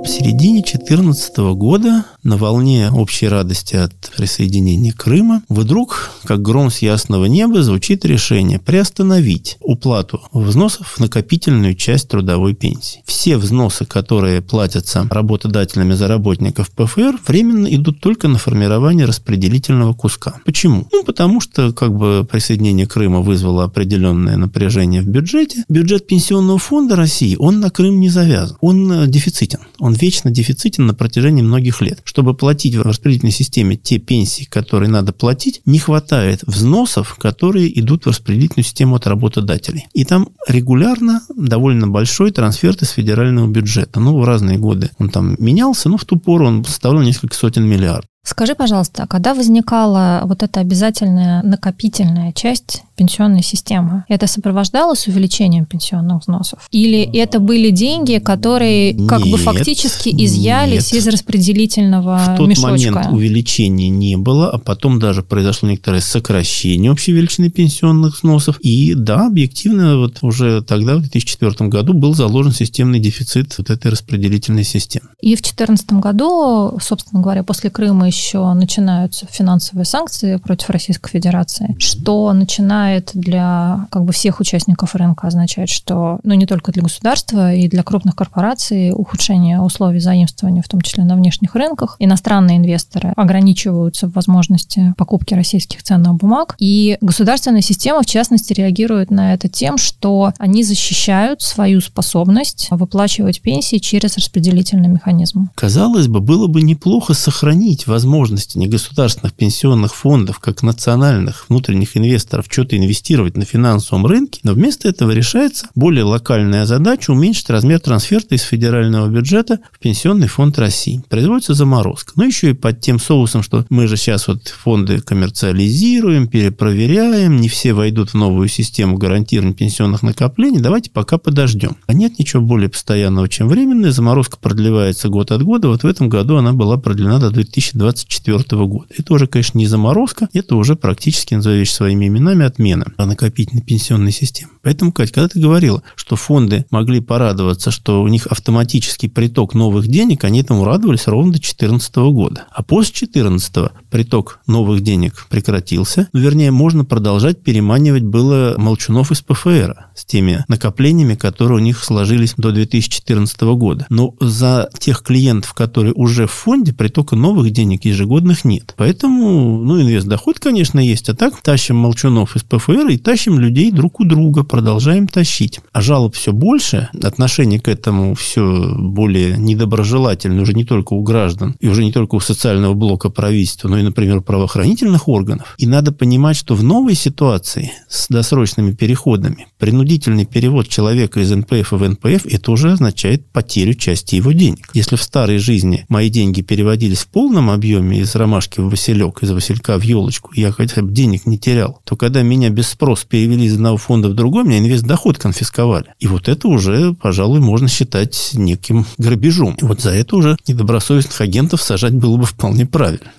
[0.05, 6.79] В середине 2014 года на волне общей радости от присоединения Крыма вдруг, как гром с
[6.79, 13.03] ясного неба, звучит решение приостановить уплату взносов в накопительную часть трудовой пенсии.
[13.07, 20.41] Все взносы, которые платятся работодателями за работников ПФР, временно идут только на формирование распределительного куска.
[20.45, 20.87] Почему?
[20.93, 25.65] Ну, потому что как бы присоединение Крыма вызвало определенное напряжение в бюджете.
[25.69, 28.57] Бюджет Пенсионного фонда России, он на Крым не завязан.
[28.61, 29.61] Он э, дефицитен.
[29.79, 32.01] Он вечно дефицитен на протяжении многих лет.
[32.05, 38.05] Чтобы платить в распределительной системе те пенсии, которые надо платить, не хватает взносов, которые идут
[38.05, 39.87] в распределительную систему от работодателей.
[39.95, 44.01] И там регулярно довольно большой трансферт из федерального бюджета.
[44.01, 47.65] Ну, в разные годы он там менялся, но в ту пору он составлял несколько сотен
[47.65, 48.09] миллиардов.
[48.25, 55.65] Скажи, пожалуйста, а когда возникала вот эта обязательная накопительная часть пенсионной системы, это сопровождалось увеличением
[55.65, 56.69] пенсионных взносов?
[56.71, 61.03] Или это были деньги, которые как нет, бы фактически изъялись нет.
[61.03, 62.91] из распределительного В тот мешочка?
[62.91, 68.59] момент увеличения не было, а потом даже произошло некоторое сокращение общей величины пенсионных взносов.
[68.61, 73.91] И да, объективно, вот уже тогда, в 2004 году, был заложен системный дефицит вот этой
[73.91, 75.09] распределительной системы.
[75.21, 81.77] И в 2014 году, собственно говоря, после Крыма еще начинаются финансовые санкции против Российской Федерации,
[81.79, 87.55] что начинает для как бы всех участников рынка означать, что, ну, не только для государства,
[87.55, 91.97] и для крупных корпораций ухудшение условий заимствования, в том числе на внешних рынках.
[91.99, 99.11] Иностранные инвесторы ограничиваются в возможности покупки российских ценных бумаг, и государственная система, в частности, реагирует
[99.11, 105.51] на это тем, что они защищают свою способность выплачивать пенсии через распределительный механизм.
[105.55, 112.77] Казалось бы, было бы неплохо сохранить возможности негосударственных пенсионных фондов, как национальных внутренних инвесторов, что-то
[112.77, 118.43] инвестировать на финансовом рынке, но вместо этого решается более локальная задача уменьшить размер трансферта из
[118.43, 121.03] федерального бюджета в Пенсионный фонд России.
[121.09, 122.13] Производится заморозка.
[122.15, 127.49] Но еще и под тем соусом, что мы же сейчас вот фонды коммерциализируем, перепроверяем, не
[127.49, 131.77] все войдут в новую систему гарантирования пенсионных накоплений, давайте пока подождем.
[131.89, 133.91] А нет ничего более постоянного, чем временная.
[133.91, 135.67] Заморозка продлевается год от года.
[135.67, 138.87] Вот в этом году она была продлена до 2024 года.
[138.97, 144.53] Это уже, конечно, не заморозка, это уже практически, назову своими именами, отмена накопительной пенсионной системы.
[144.63, 149.89] Поэтому, Кать, когда ты говорила, что фонды могли порадоваться, что у них автоматический приток новых
[149.89, 152.45] денег, они этому радовались ровно до 2014 года.
[152.53, 156.09] А после 2014 приток новых денег прекратился.
[156.13, 161.83] Ну, вернее, можно продолжать переманивать было молчунов из ПФР с теми накоплениями, которые у них
[161.83, 163.87] сложились до 2014 года.
[163.89, 168.75] Но за тех клиентов, которые уже в фонде, притока новых денег ежегодных нет.
[168.77, 174.01] Поэтому, ну, инвест-доход, конечно, есть, а так тащим молчунов из ПФР и тащим людей друг
[174.01, 175.61] у друга, продолжаем тащить.
[175.73, 181.57] А жалоб все больше, отношение к этому все более недоброжелательное уже не только у граждан,
[181.61, 185.55] и уже не только у социального блока правительства, но и, например, правоохранительных органов.
[185.59, 191.73] И надо понимать, что в новой ситуации с досрочными переходами принудительный перевод человека из НПФ
[191.73, 194.71] в НПФ, это уже означает потерю части его денег.
[194.75, 199.31] Если в старой жизни мои деньги переводились в полном объеме из ромашки в василек, из
[199.31, 203.47] василька в елочку, я хотя бы денег не терял, то когда меня без спроса перевели
[203.47, 205.95] из одного фонда в другой, меня инвест-доход конфисковали.
[205.99, 209.55] И вот это уже, пожалуй, можно считать неким грабежом.
[209.61, 213.13] И вот за это уже недобросовестных агентов сажать было бы вполне правильно.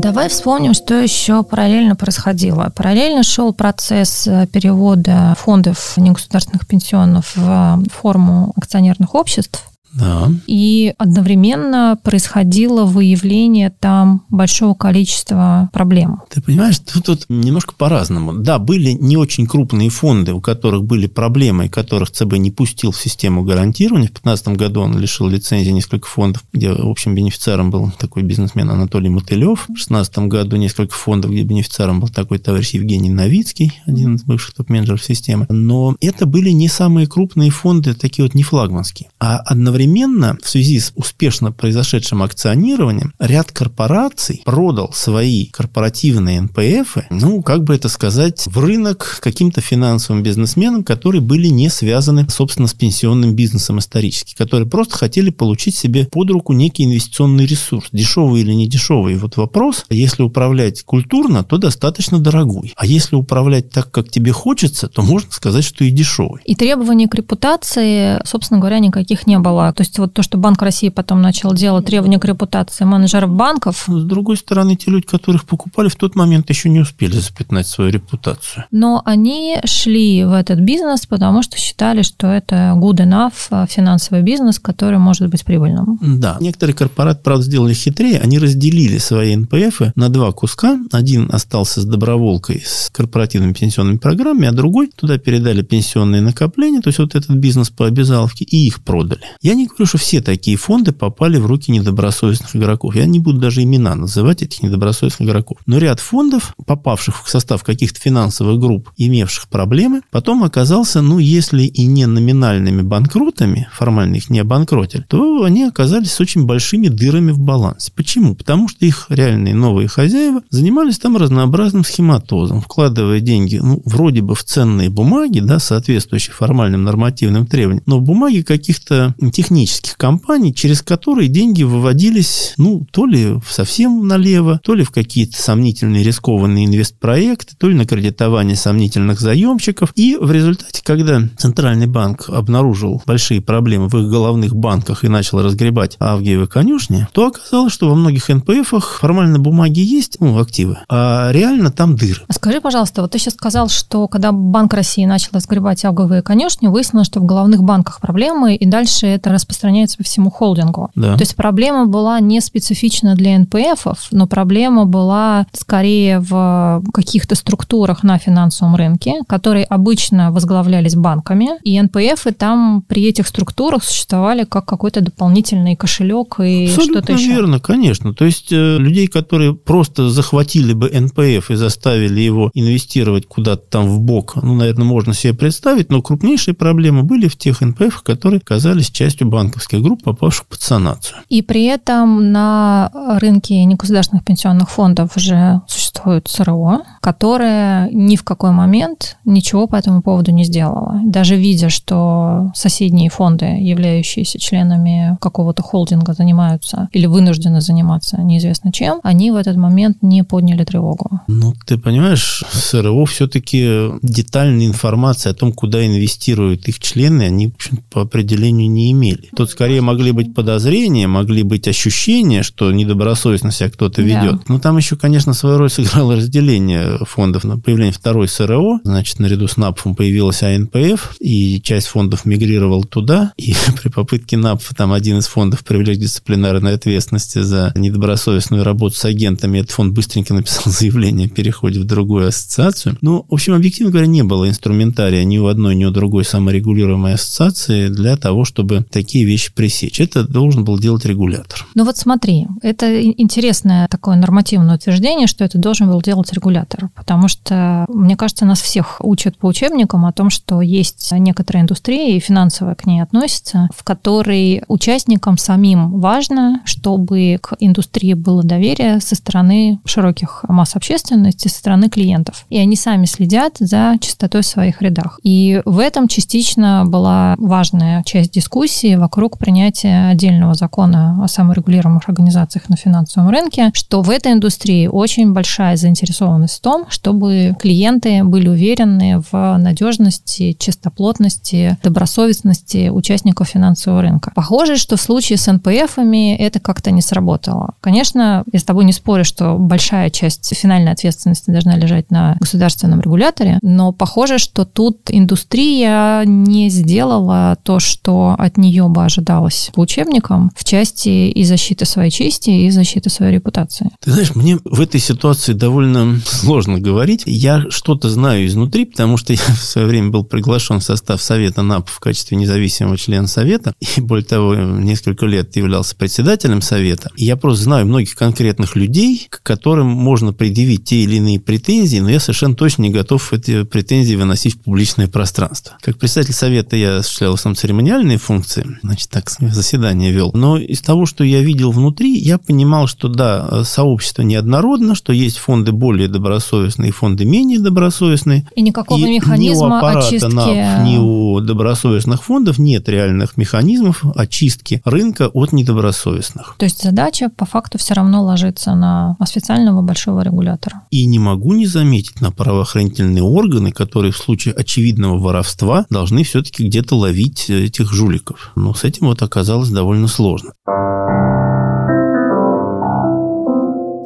[0.00, 2.72] Давай вспомним, что еще параллельно происходило.
[2.74, 9.69] Параллельно шел процесс э, перевода фондов негосударственных пенсионов в форму акционерных обществ.
[9.92, 10.30] Да.
[10.46, 16.22] И одновременно происходило выявление там большого количества проблем.
[16.30, 18.32] Ты понимаешь, тут, тут немножко по-разному.
[18.34, 22.92] Да, были не очень крупные фонды, у которых были проблемы, и которых ЦБ не пустил
[22.92, 24.08] в систему гарантирования.
[24.08, 29.08] В 2015 году он лишил лицензии несколько фондов, где общим бенефициаром был такой бизнесмен Анатолий
[29.08, 29.62] Мотылев.
[29.62, 34.54] В 2016 году несколько фондов, где бенефициаром был такой товарищ Евгений Новицкий, один из бывших
[34.54, 35.46] топ-менеджеров системы.
[35.48, 39.08] Но это были не самые крупные фонды, такие вот не флагманские.
[39.18, 46.98] А одновременно Одновременно, в связи с успешно произошедшим акционированием, ряд корпораций продал свои корпоративные НПФ,
[47.08, 52.68] ну, как бы это сказать, в рынок каким-то финансовым бизнесменам, которые были не связаны, собственно,
[52.68, 58.42] с пенсионным бизнесом исторически, которые просто хотели получить себе под руку некий инвестиционный ресурс, дешевый
[58.42, 59.16] или не дешевый.
[59.16, 62.74] Вот вопрос, если управлять культурно, то достаточно дорогой.
[62.76, 66.42] А если управлять так, как тебе хочется, то можно сказать, что и дешевый.
[66.44, 69.69] И требований к репутации, собственно говоря, никаких не было.
[69.72, 73.84] То есть вот то, что Банк России потом начал делать, требования к репутации менеджеров банков.
[73.86, 77.90] С другой стороны, те люди, которых покупали, в тот момент еще не успели запятнать свою
[77.90, 78.64] репутацию.
[78.70, 84.22] Но они шли в этот бизнес, потому что считали, что это good enough а, финансовый
[84.22, 85.98] бизнес, который может быть прибыльным.
[86.00, 86.36] Да.
[86.40, 88.20] Некоторые корпораты, правда, сделали хитрее.
[88.20, 90.78] Они разделили свои НПФ на два куска.
[90.92, 96.88] Один остался с доброволкой, с корпоративными пенсионными программами, а другой туда передали пенсионные накопления, то
[96.88, 99.22] есть вот этот бизнес по обязаловке, и их продали.
[99.42, 102.94] Я не говорю, что все такие фонды попали в руки недобросовестных игроков.
[102.94, 105.58] Я не буду даже имена называть этих недобросовестных игроков.
[105.66, 111.62] Но ряд фондов, попавших в состав каких-то финансовых групп, имевших проблемы, потом оказался, ну, если
[111.62, 117.32] и не номинальными банкротами, формально их не обанкротили, то они оказались с очень большими дырами
[117.32, 117.92] в балансе.
[117.94, 118.34] Почему?
[118.34, 124.34] Потому что их реальные новые хозяева занимались там разнообразным схематозом, вкладывая деньги, ну, вроде бы
[124.34, 130.80] в ценные бумаги, да, соответствующие формальным нормативным требованиям, но бумаги каких-то тех технических компаний, через
[130.80, 137.54] которые деньги выводились, ну, то ли совсем налево, то ли в какие-то сомнительные рискованные инвестпроекты,
[137.58, 139.92] то ли на кредитование сомнительных заемщиков.
[139.96, 145.42] И в результате, когда Центральный банк обнаружил большие проблемы в их головных банках и начал
[145.42, 151.30] разгребать Авгиевы конюшни, то оказалось, что во многих НПФах формально бумаги есть, ну, активы, а
[151.32, 152.20] реально там дыры.
[152.28, 156.68] А скажи, пожалуйста, вот ты сейчас сказал, что когда Банк России начал разгребать Авгиевые конюшни,
[156.68, 160.90] выяснилось, что в головных банках проблемы, и дальше это распространяется по всему холдингу.
[160.94, 161.14] Да.
[161.14, 168.02] То есть проблема была не специфична для НПФов, но проблема была скорее в каких-то структурах
[168.02, 174.66] на финансовом рынке, которые обычно возглавлялись банками, и НПФы там при этих структурах существовали как
[174.66, 177.28] какой-то дополнительный кошелек и что-то еще.
[177.28, 178.14] верно, конечно.
[178.14, 183.88] То есть э, людей, которые просто захватили бы НПФ и заставили его инвестировать куда-то там
[183.88, 188.40] в бок, ну, наверное, можно себе представить, но крупнейшие проблемы были в тех НПФ, которые
[188.40, 191.18] казались частью банковских групп, попавших под санацию.
[191.28, 192.90] И при этом на
[193.20, 200.02] рынке негосударственных пенсионных фондов уже существует СРО, которое ни в какой момент ничего по этому
[200.02, 201.00] поводу не сделала.
[201.04, 209.00] Даже видя, что соседние фонды, являющиеся членами какого-то холдинга, занимаются или вынуждены заниматься неизвестно чем,
[209.02, 211.20] они в этот момент не подняли тревогу.
[211.26, 217.54] Ну, ты понимаешь, СРО все-таки детальная информация о том, куда инвестируют их члены, они, в
[217.54, 219.19] общем, по определению не имели.
[219.34, 224.36] Тут скорее могли быть подозрения, могли быть ощущения, что недобросовестно себя кто-то ведет.
[224.36, 224.42] Да.
[224.48, 228.80] Но там еще, конечно, свою роль сыграло разделение фондов на появление второй СРО.
[228.84, 233.32] Значит, наряду с НАПФом появилась АНПФ, и часть фондов мигрировала туда.
[233.36, 239.04] И при попытке НАПФа там один из фондов привлечь дисциплинарной ответственности за недобросовестную работу с
[239.04, 242.96] агентами, этот фонд быстренько написал заявление о переходе в другую ассоциацию.
[243.00, 247.14] Ну, в общем, объективно говоря, не было инструментария ни у одной, ни у другой саморегулируемой
[247.14, 250.00] ассоциации для того, чтобы такие вещи пресечь.
[250.00, 251.66] Это должен был делать регулятор.
[251.74, 257.28] Ну вот смотри, это интересное такое нормативное утверждение, что это должен был делать регулятор, потому
[257.28, 262.20] что, мне кажется, нас всех учат по учебникам о том, что есть некоторая индустрия, и
[262.20, 269.14] финансовая к ней относится, в которой участникам самим важно, чтобы к индустрии было доверие со
[269.14, 272.46] стороны широких масс общественности, со стороны клиентов.
[272.50, 275.20] И они сами следят за чистотой в своих рядах.
[275.22, 282.68] И в этом частично была важная часть дискуссии вокруг принятия отдельного закона о саморегулируемых организациях
[282.68, 288.48] на финансовом рынке, что в этой индустрии очень большая заинтересованность в том, чтобы клиенты были
[288.48, 294.32] уверены в надежности, чистоплотности, добросовестности участников финансового рынка.
[294.34, 297.74] Похоже, что в случае с НПФами это как-то не сработало.
[297.80, 303.00] Конечно, я с тобой не спорю, что большая часть финальной ответственности должна лежать на государственном
[303.00, 310.50] регуляторе, но похоже, что тут индустрия не сделала то, что от нее бы ожидалось учебникам
[310.56, 313.90] в части и защиты своей чести, и защиты своей репутации.
[314.02, 317.22] Ты знаешь, мне в этой ситуации довольно сложно говорить.
[317.26, 321.62] Я что-то знаю изнутри, потому что я в свое время был приглашен в состав Совета
[321.62, 327.10] НАП в качестве независимого члена Совета, и более того, несколько лет являлся председателем Совета.
[327.16, 332.10] Я просто знаю многих конкретных людей, к которым можно предъявить те или иные претензии, но
[332.10, 335.76] я совершенно точно не готов эти претензии выносить в публичное пространство.
[335.82, 340.30] Как председатель Совета я осуществлял сам церемониальные функции, значит, так заседание вел.
[340.34, 345.38] Но из того, что я видел внутри, я понимал, что да, сообщество неоднородно, что есть
[345.38, 348.46] фонды более добросовестные, фонды менее добросовестные.
[348.54, 350.34] И никакого и механизма ни у аппарата очистки...
[350.34, 356.56] НАП, ни у добросовестных фондов нет реальных механизмов очистки рынка от недобросовестных.
[356.58, 360.82] То есть задача по факту все равно ложится на официального большого регулятора.
[360.90, 366.66] И не могу не заметить на правоохранительные органы, которые в случае очевидного воровства должны все-таки
[366.66, 368.52] где-то ловить этих жуликов.
[368.60, 370.52] Но с этим вот оказалось довольно сложно.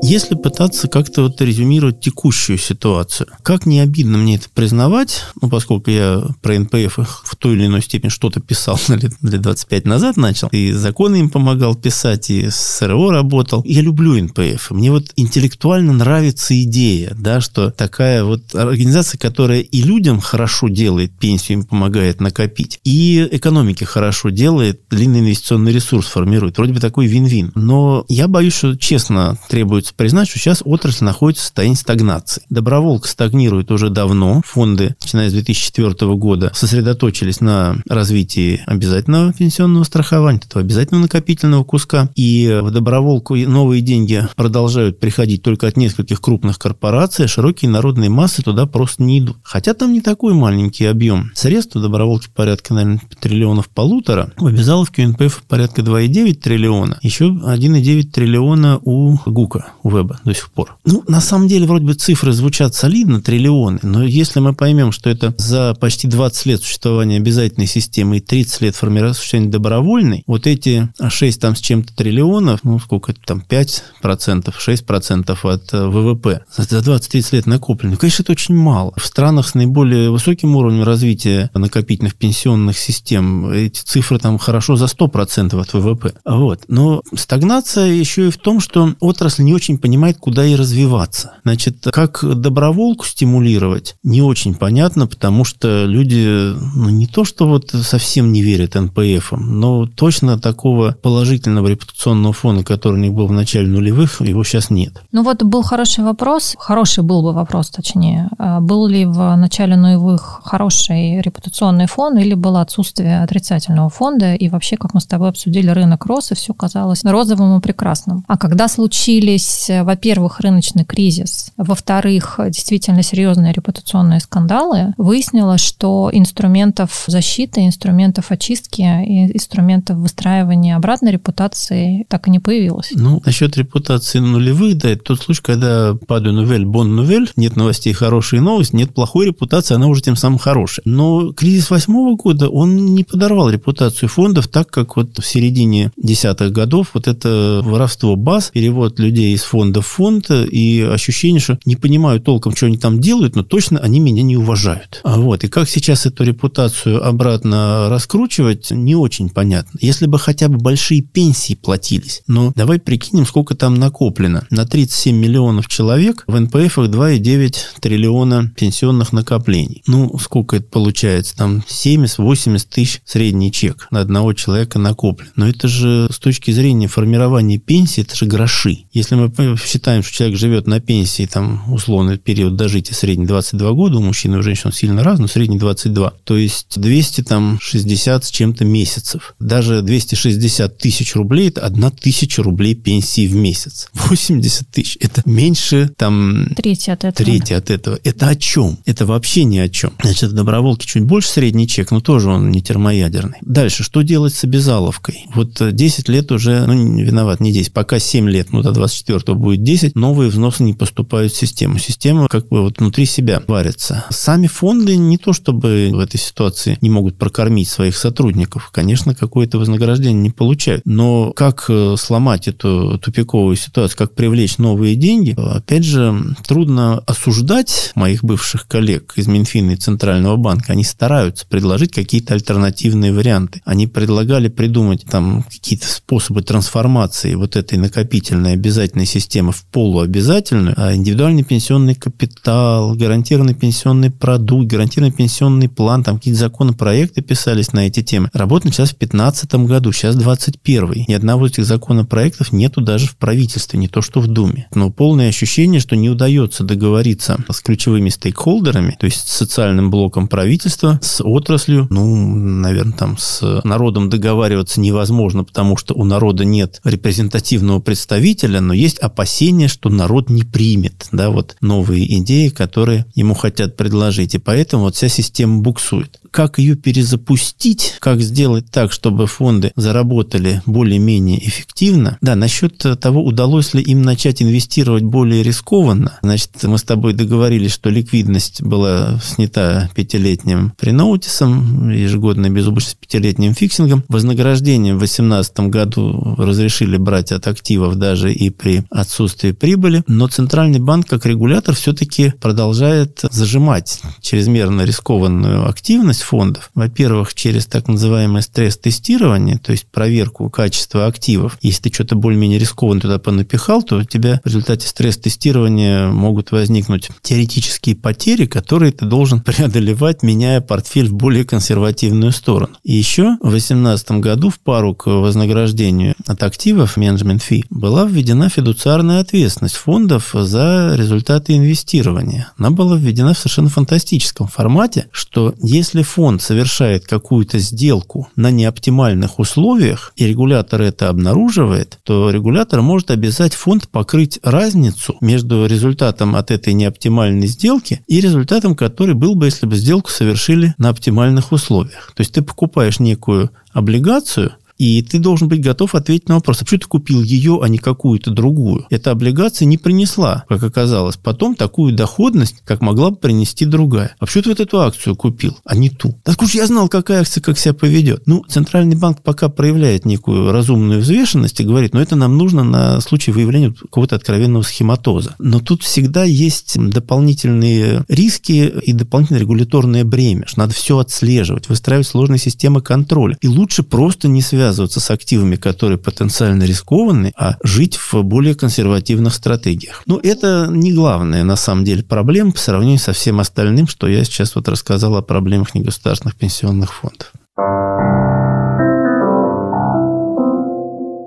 [0.07, 5.91] Если пытаться как-то вот резюмировать текущую ситуацию, как не обидно мне это признавать, ну, поскольку
[5.91, 10.49] я про НПФ в той или иной степени что-то писал лет, лет 25 назад начал,
[10.49, 13.63] и законы им помогал писать, и с СРО работал.
[13.65, 14.73] Я люблю НПФ.
[14.73, 21.13] Мне вот интеллектуально нравится идея, да, что такая вот организация, которая и людям хорошо делает
[21.19, 26.59] пенсию, им помогает накопить, и экономике хорошо делает, длинный инвестиционный ресурс формирует.
[26.59, 27.53] Вроде бы такой вин-вин.
[27.55, 32.43] Но я боюсь, что честно требуется признать, что сейчас отрасль находится в состоянии стагнации.
[32.51, 34.43] Доброволка стагнирует уже давно.
[34.45, 42.11] Фонды, начиная с 2004 года, сосредоточились на развитии обязательного пенсионного страхования, этого обязательного накопительного куска.
[42.15, 48.11] И в доброволку новые деньги продолжают приходить только от нескольких крупных корпораций, а широкие народные
[48.11, 49.37] массы туда просто не идут.
[49.43, 55.05] Хотя там не такой маленький объем средств, в доброволке порядка, наверное, триллионов полутора, в обязаловке
[55.05, 60.77] у НПФ порядка 2,9 триллиона, еще 1,9 триллиона у ГУКа, у веба до сих пор.
[60.85, 65.11] Ну, на самом деле, вроде бы цифры звучат солидно, триллионы, но если мы поймем, что
[65.11, 70.47] это за почти 20 лет существования обязательной системы и 30 лет формирования существования добровольной, вот
[70.47, 76.41] эти 6 там с чем-то триллионов, ну, сколько это там, 5%, 6% от э, ВВП
[76.57, 77.97] за 20-30 лет накоплено.
[77.97, 78.95] Конечно, это очень мало.
[78.97, 84.87] В странах с наиболее высоким уровнем развития накопительных пенсионных систем эти цифры там хорошо за
[84.87, 86.15] 100% от ВВП.
[86.25, 86.63] Вот.
[86.69, 91.35] Но стагнация еще и в том, что отрасль не очень понимает, куда и развиваться.
[91.43, 97.71] Значит, как доброволку стимулировать, не очень понятно, потому что люди ну, не то, что вот
[97.71, 103.33] совсем не верят НПФ, но точно такого положительного репутационного фона, который у них был в
[103.33, 105.03] начале нулевых, его сейчас нет.
[105.13, 109.77] Ну вот был хороший вопрос, хороший был бы вопрос, точнее, а был ли в начале
[109.77, 115.29] нулевых хороший репутационный фон или было отсутствие отрицательного фонда, и вообще, как мы с тобой
[115.29, 118.25] обсудили, рынок рос, и все казалось розовым и прекрасным.
[118.29, 127.67] А когда случились, во-первых, рыночный кризис, во-вторых, действительно серьезные репутационные скандалы, выяснилось, что инструментов защиты,
[127.67, 132.91] инструментов очистки и инструментов выстраивания обратной репутации так и не появилось.
[132.95, 137.93] Ну, насчет репутации нулевых, да, это тот случай, когда падаю нувель, бон нувель, нет новостей,
[137.93, 140.83] хорошие новости, нет плохой репутации, она уже тем самым хорошая.
[140.85, 146.53] Но кризис восьмого года, он не подорвал репутацию фондов так, как вот в середине десятых
[146.53, 151.77] годов вот это воровство баз, перевод людей из фонда в фонд и ощущение, что не
[151.77, 155.01] понимаю толком, что они там делают, но точно они меня не уважают.
[155.05, 159.79] А вот, и как сейчас эту репутацию обратно раскручивать, не очень понятно.
[159.81, 164.45] Если бы хотя бы большие пенсии платились, но давай прикинем, сколько там накоплено.
[164.51, 169.85] На 37 миллионов человек в НПФах 2,9 триллиона пенсионных накоплений.
[169.87, 171.37] Ну, сколько это получается?
[171.37, 175.29] Там 70-80 тысяч средний чек на одного человека накоплен.
[175.37, 178.87] Но это же с точки зрения формирования пенсии, это же гроши.
[178.93, 183.99] Если мы считаем, что человек живет на пенсии, там, условно, период дожития средний 22 года,
[183.99, 188.65] у мужчин и у женщин сильно раз, но средний 22, то есть 260 с чем-то
[188.65, 189.35] месяцев.
[189.39, 193.89] Даже 260 тысяч рублей– это одна тысяча рублей пенсии в месяц.
[193.95, 196.49] 80 тысяч– это меньше там...
[196.57, 197.25] Треть от этого.
[197.25, 197.99] Треть от этого.
[198.05, 198.79] Это о чем?
[198.85, 199.93] Это вообще ни о чем.
[200.03, 203.39] Значит, доброволки чуть больше средний чек, но тоже он не термоядерный.
[203.43, 205.27] Дальше, что делать с обязаловкой?
[205.35, 209.63] Вот 10 лет уже, ну, виноват, не 10, пока 7 лет, ну, до 24 будет
[209.63, 211.79] 10, новые взносы не поступают в систему.
[211.79, 214.05] Система как бы вот внутри себя варится.
[214.11, 218.71] Сами фонды не то, чтобы в этой ситуации не могут прокормить своих сотрудников.
[218.73, 220.83] Конечно, какое-то вознаграждение не получают.
[220.85, 226.15] Но как э, сломать эту тупиковую ситуацию, как привлечь новые деньги, опять же,
[226.47, 230.73] трудно осуждать моих бывших коллег из Минфина и Центрального банка.
[230.73, 233.63] Они стараются предложить какие-то альтернативные варианты.
[233.65, 240.95] Они предлагали придумать там какие-то способы трансформации вот этой накопительной обязательной системы в полуобязательную, а
[240.95, 248.03] индивидуальный пенсионный капитал, гарантированный пенсионный продукт, гарантированный пенсионный план, там какие-то законопроекты писались на эти
[248.03, 248.29] темы.
[248.33, 253.17] Работа началась в 2015 году, сейчас 21 Ни одного из этих законопроектов нету даже в
[253.17, 254.67] правительстве, не то что в Думе.
[254.75, 260.27] Но полное ощущение, что не удается договориться с ключевыми стейкхолдерами, то есть с социальным блоком
[260.27, 266.81] правительства, с отраслью, ну, наверное, там с народом договариваться невозможно, потому что у народа нет
[266.85, 273.35] репрезентативного представителя, но есть опасения, что народ не примет, да, вот новые идеи, которые ему
[273.35, 274.35] хотят предложить.
[274.35, 280.63] И поэтому вот вся система буксует как ее перезапустить, как сделать так, чтобы фонды заработали
[280.67, 282.19] более-менее эффективно.
[282.21, 286.19] Да, насчет того, удалось ли им начать инвестировать более рискованно.
[286.23, 293.55] Значит, мы с тобой договорились, что ликвидность была снята пятилетним pre-notice ом, ежегодная безубыточность пятилетним
[293.55, 294.03] фиксингом.
[294.09, 300.81] Вознаграждение в 2018 году разрешили брать от активов даже и при отсутствии прибыли, но Центральный
[300.81, 306.71] банк как регулятор все-таки продолжает зажимать чрезмерно рискованную активность фондов.
[306.75, 311.59] Во-первых, через так называемое стресс-тестирование, то есть проверку качества активов.
[311.63, 317.11] Если ты что-то более-менее рискованно туда понапихал, то у тебя в результате стресс-тестирования могут возникнуть
[317.23, 322.75] теоретические потери, которые ты должен преодолевать, меняя портфель в более консервативную сторону.
[322.83, 328.49] И еще в 2018 году в пару к вознаграждению от активов, менеджмент фи, была введена
[328.49, 332.53] фидуциарная ответственность фондов за результаты инвестирования.
[332.59, 339.41] Она была введена в совершенно фантастическом формате, что если фонд совершает какую-то сделку на неоптимальных
[339.41, 346.53] условиях, и регулятор это обнаруживает, то регулятор может обязать фонд покрыть разницу между результатом от
[346.53, 352.13] этой неоптимальной сделки и результатом, который был бы, если бы сделку совершили на оптимальных условиях.
[352.15, 356.65] То есть ты покупаешь некую облигацию, И ты должен быть готов ответить на вопрос, а
[356.65, 358.87] почему ты купил ее, а не какую-то другую?
[358.91, 364.17] Эта облигация не принесла, как оказалось, потом такую доходность, как могла бы принести другая.
[364.19, 366.19] А почему ты вот эту акцию купил, а не ту?
[366.25, 368.27] Так уж я знал, какая акция как себя поведет.
[368.27, 373.01] Ну, Центральный банк пока проявляет некую разумную взвешенность и говорит, ну, это нам нужно на
[373.01, 375.35] случай выявления какого-то откровенного схематоза.
[375.39, 380.47] Но тут всегда есть дополнительные риски и дополнительное регуляторное бремя.
[380.47, 383.37] Что надо все отслеживать, выстраивать сложные системы контроля.
[383.41, 389.35] И лучше просто не связываться с активами, которые потенциально рискованы, а жить в более консервативных
[389.35, 390.03] стратегиях.
[390.07, 394.25] Но это не главная, на самом деле, проблема по сравнению со всем остальным, что я
[394.25, 397.31] сейчас вот рассказал о проблемах негосударственных пенсионных фондов.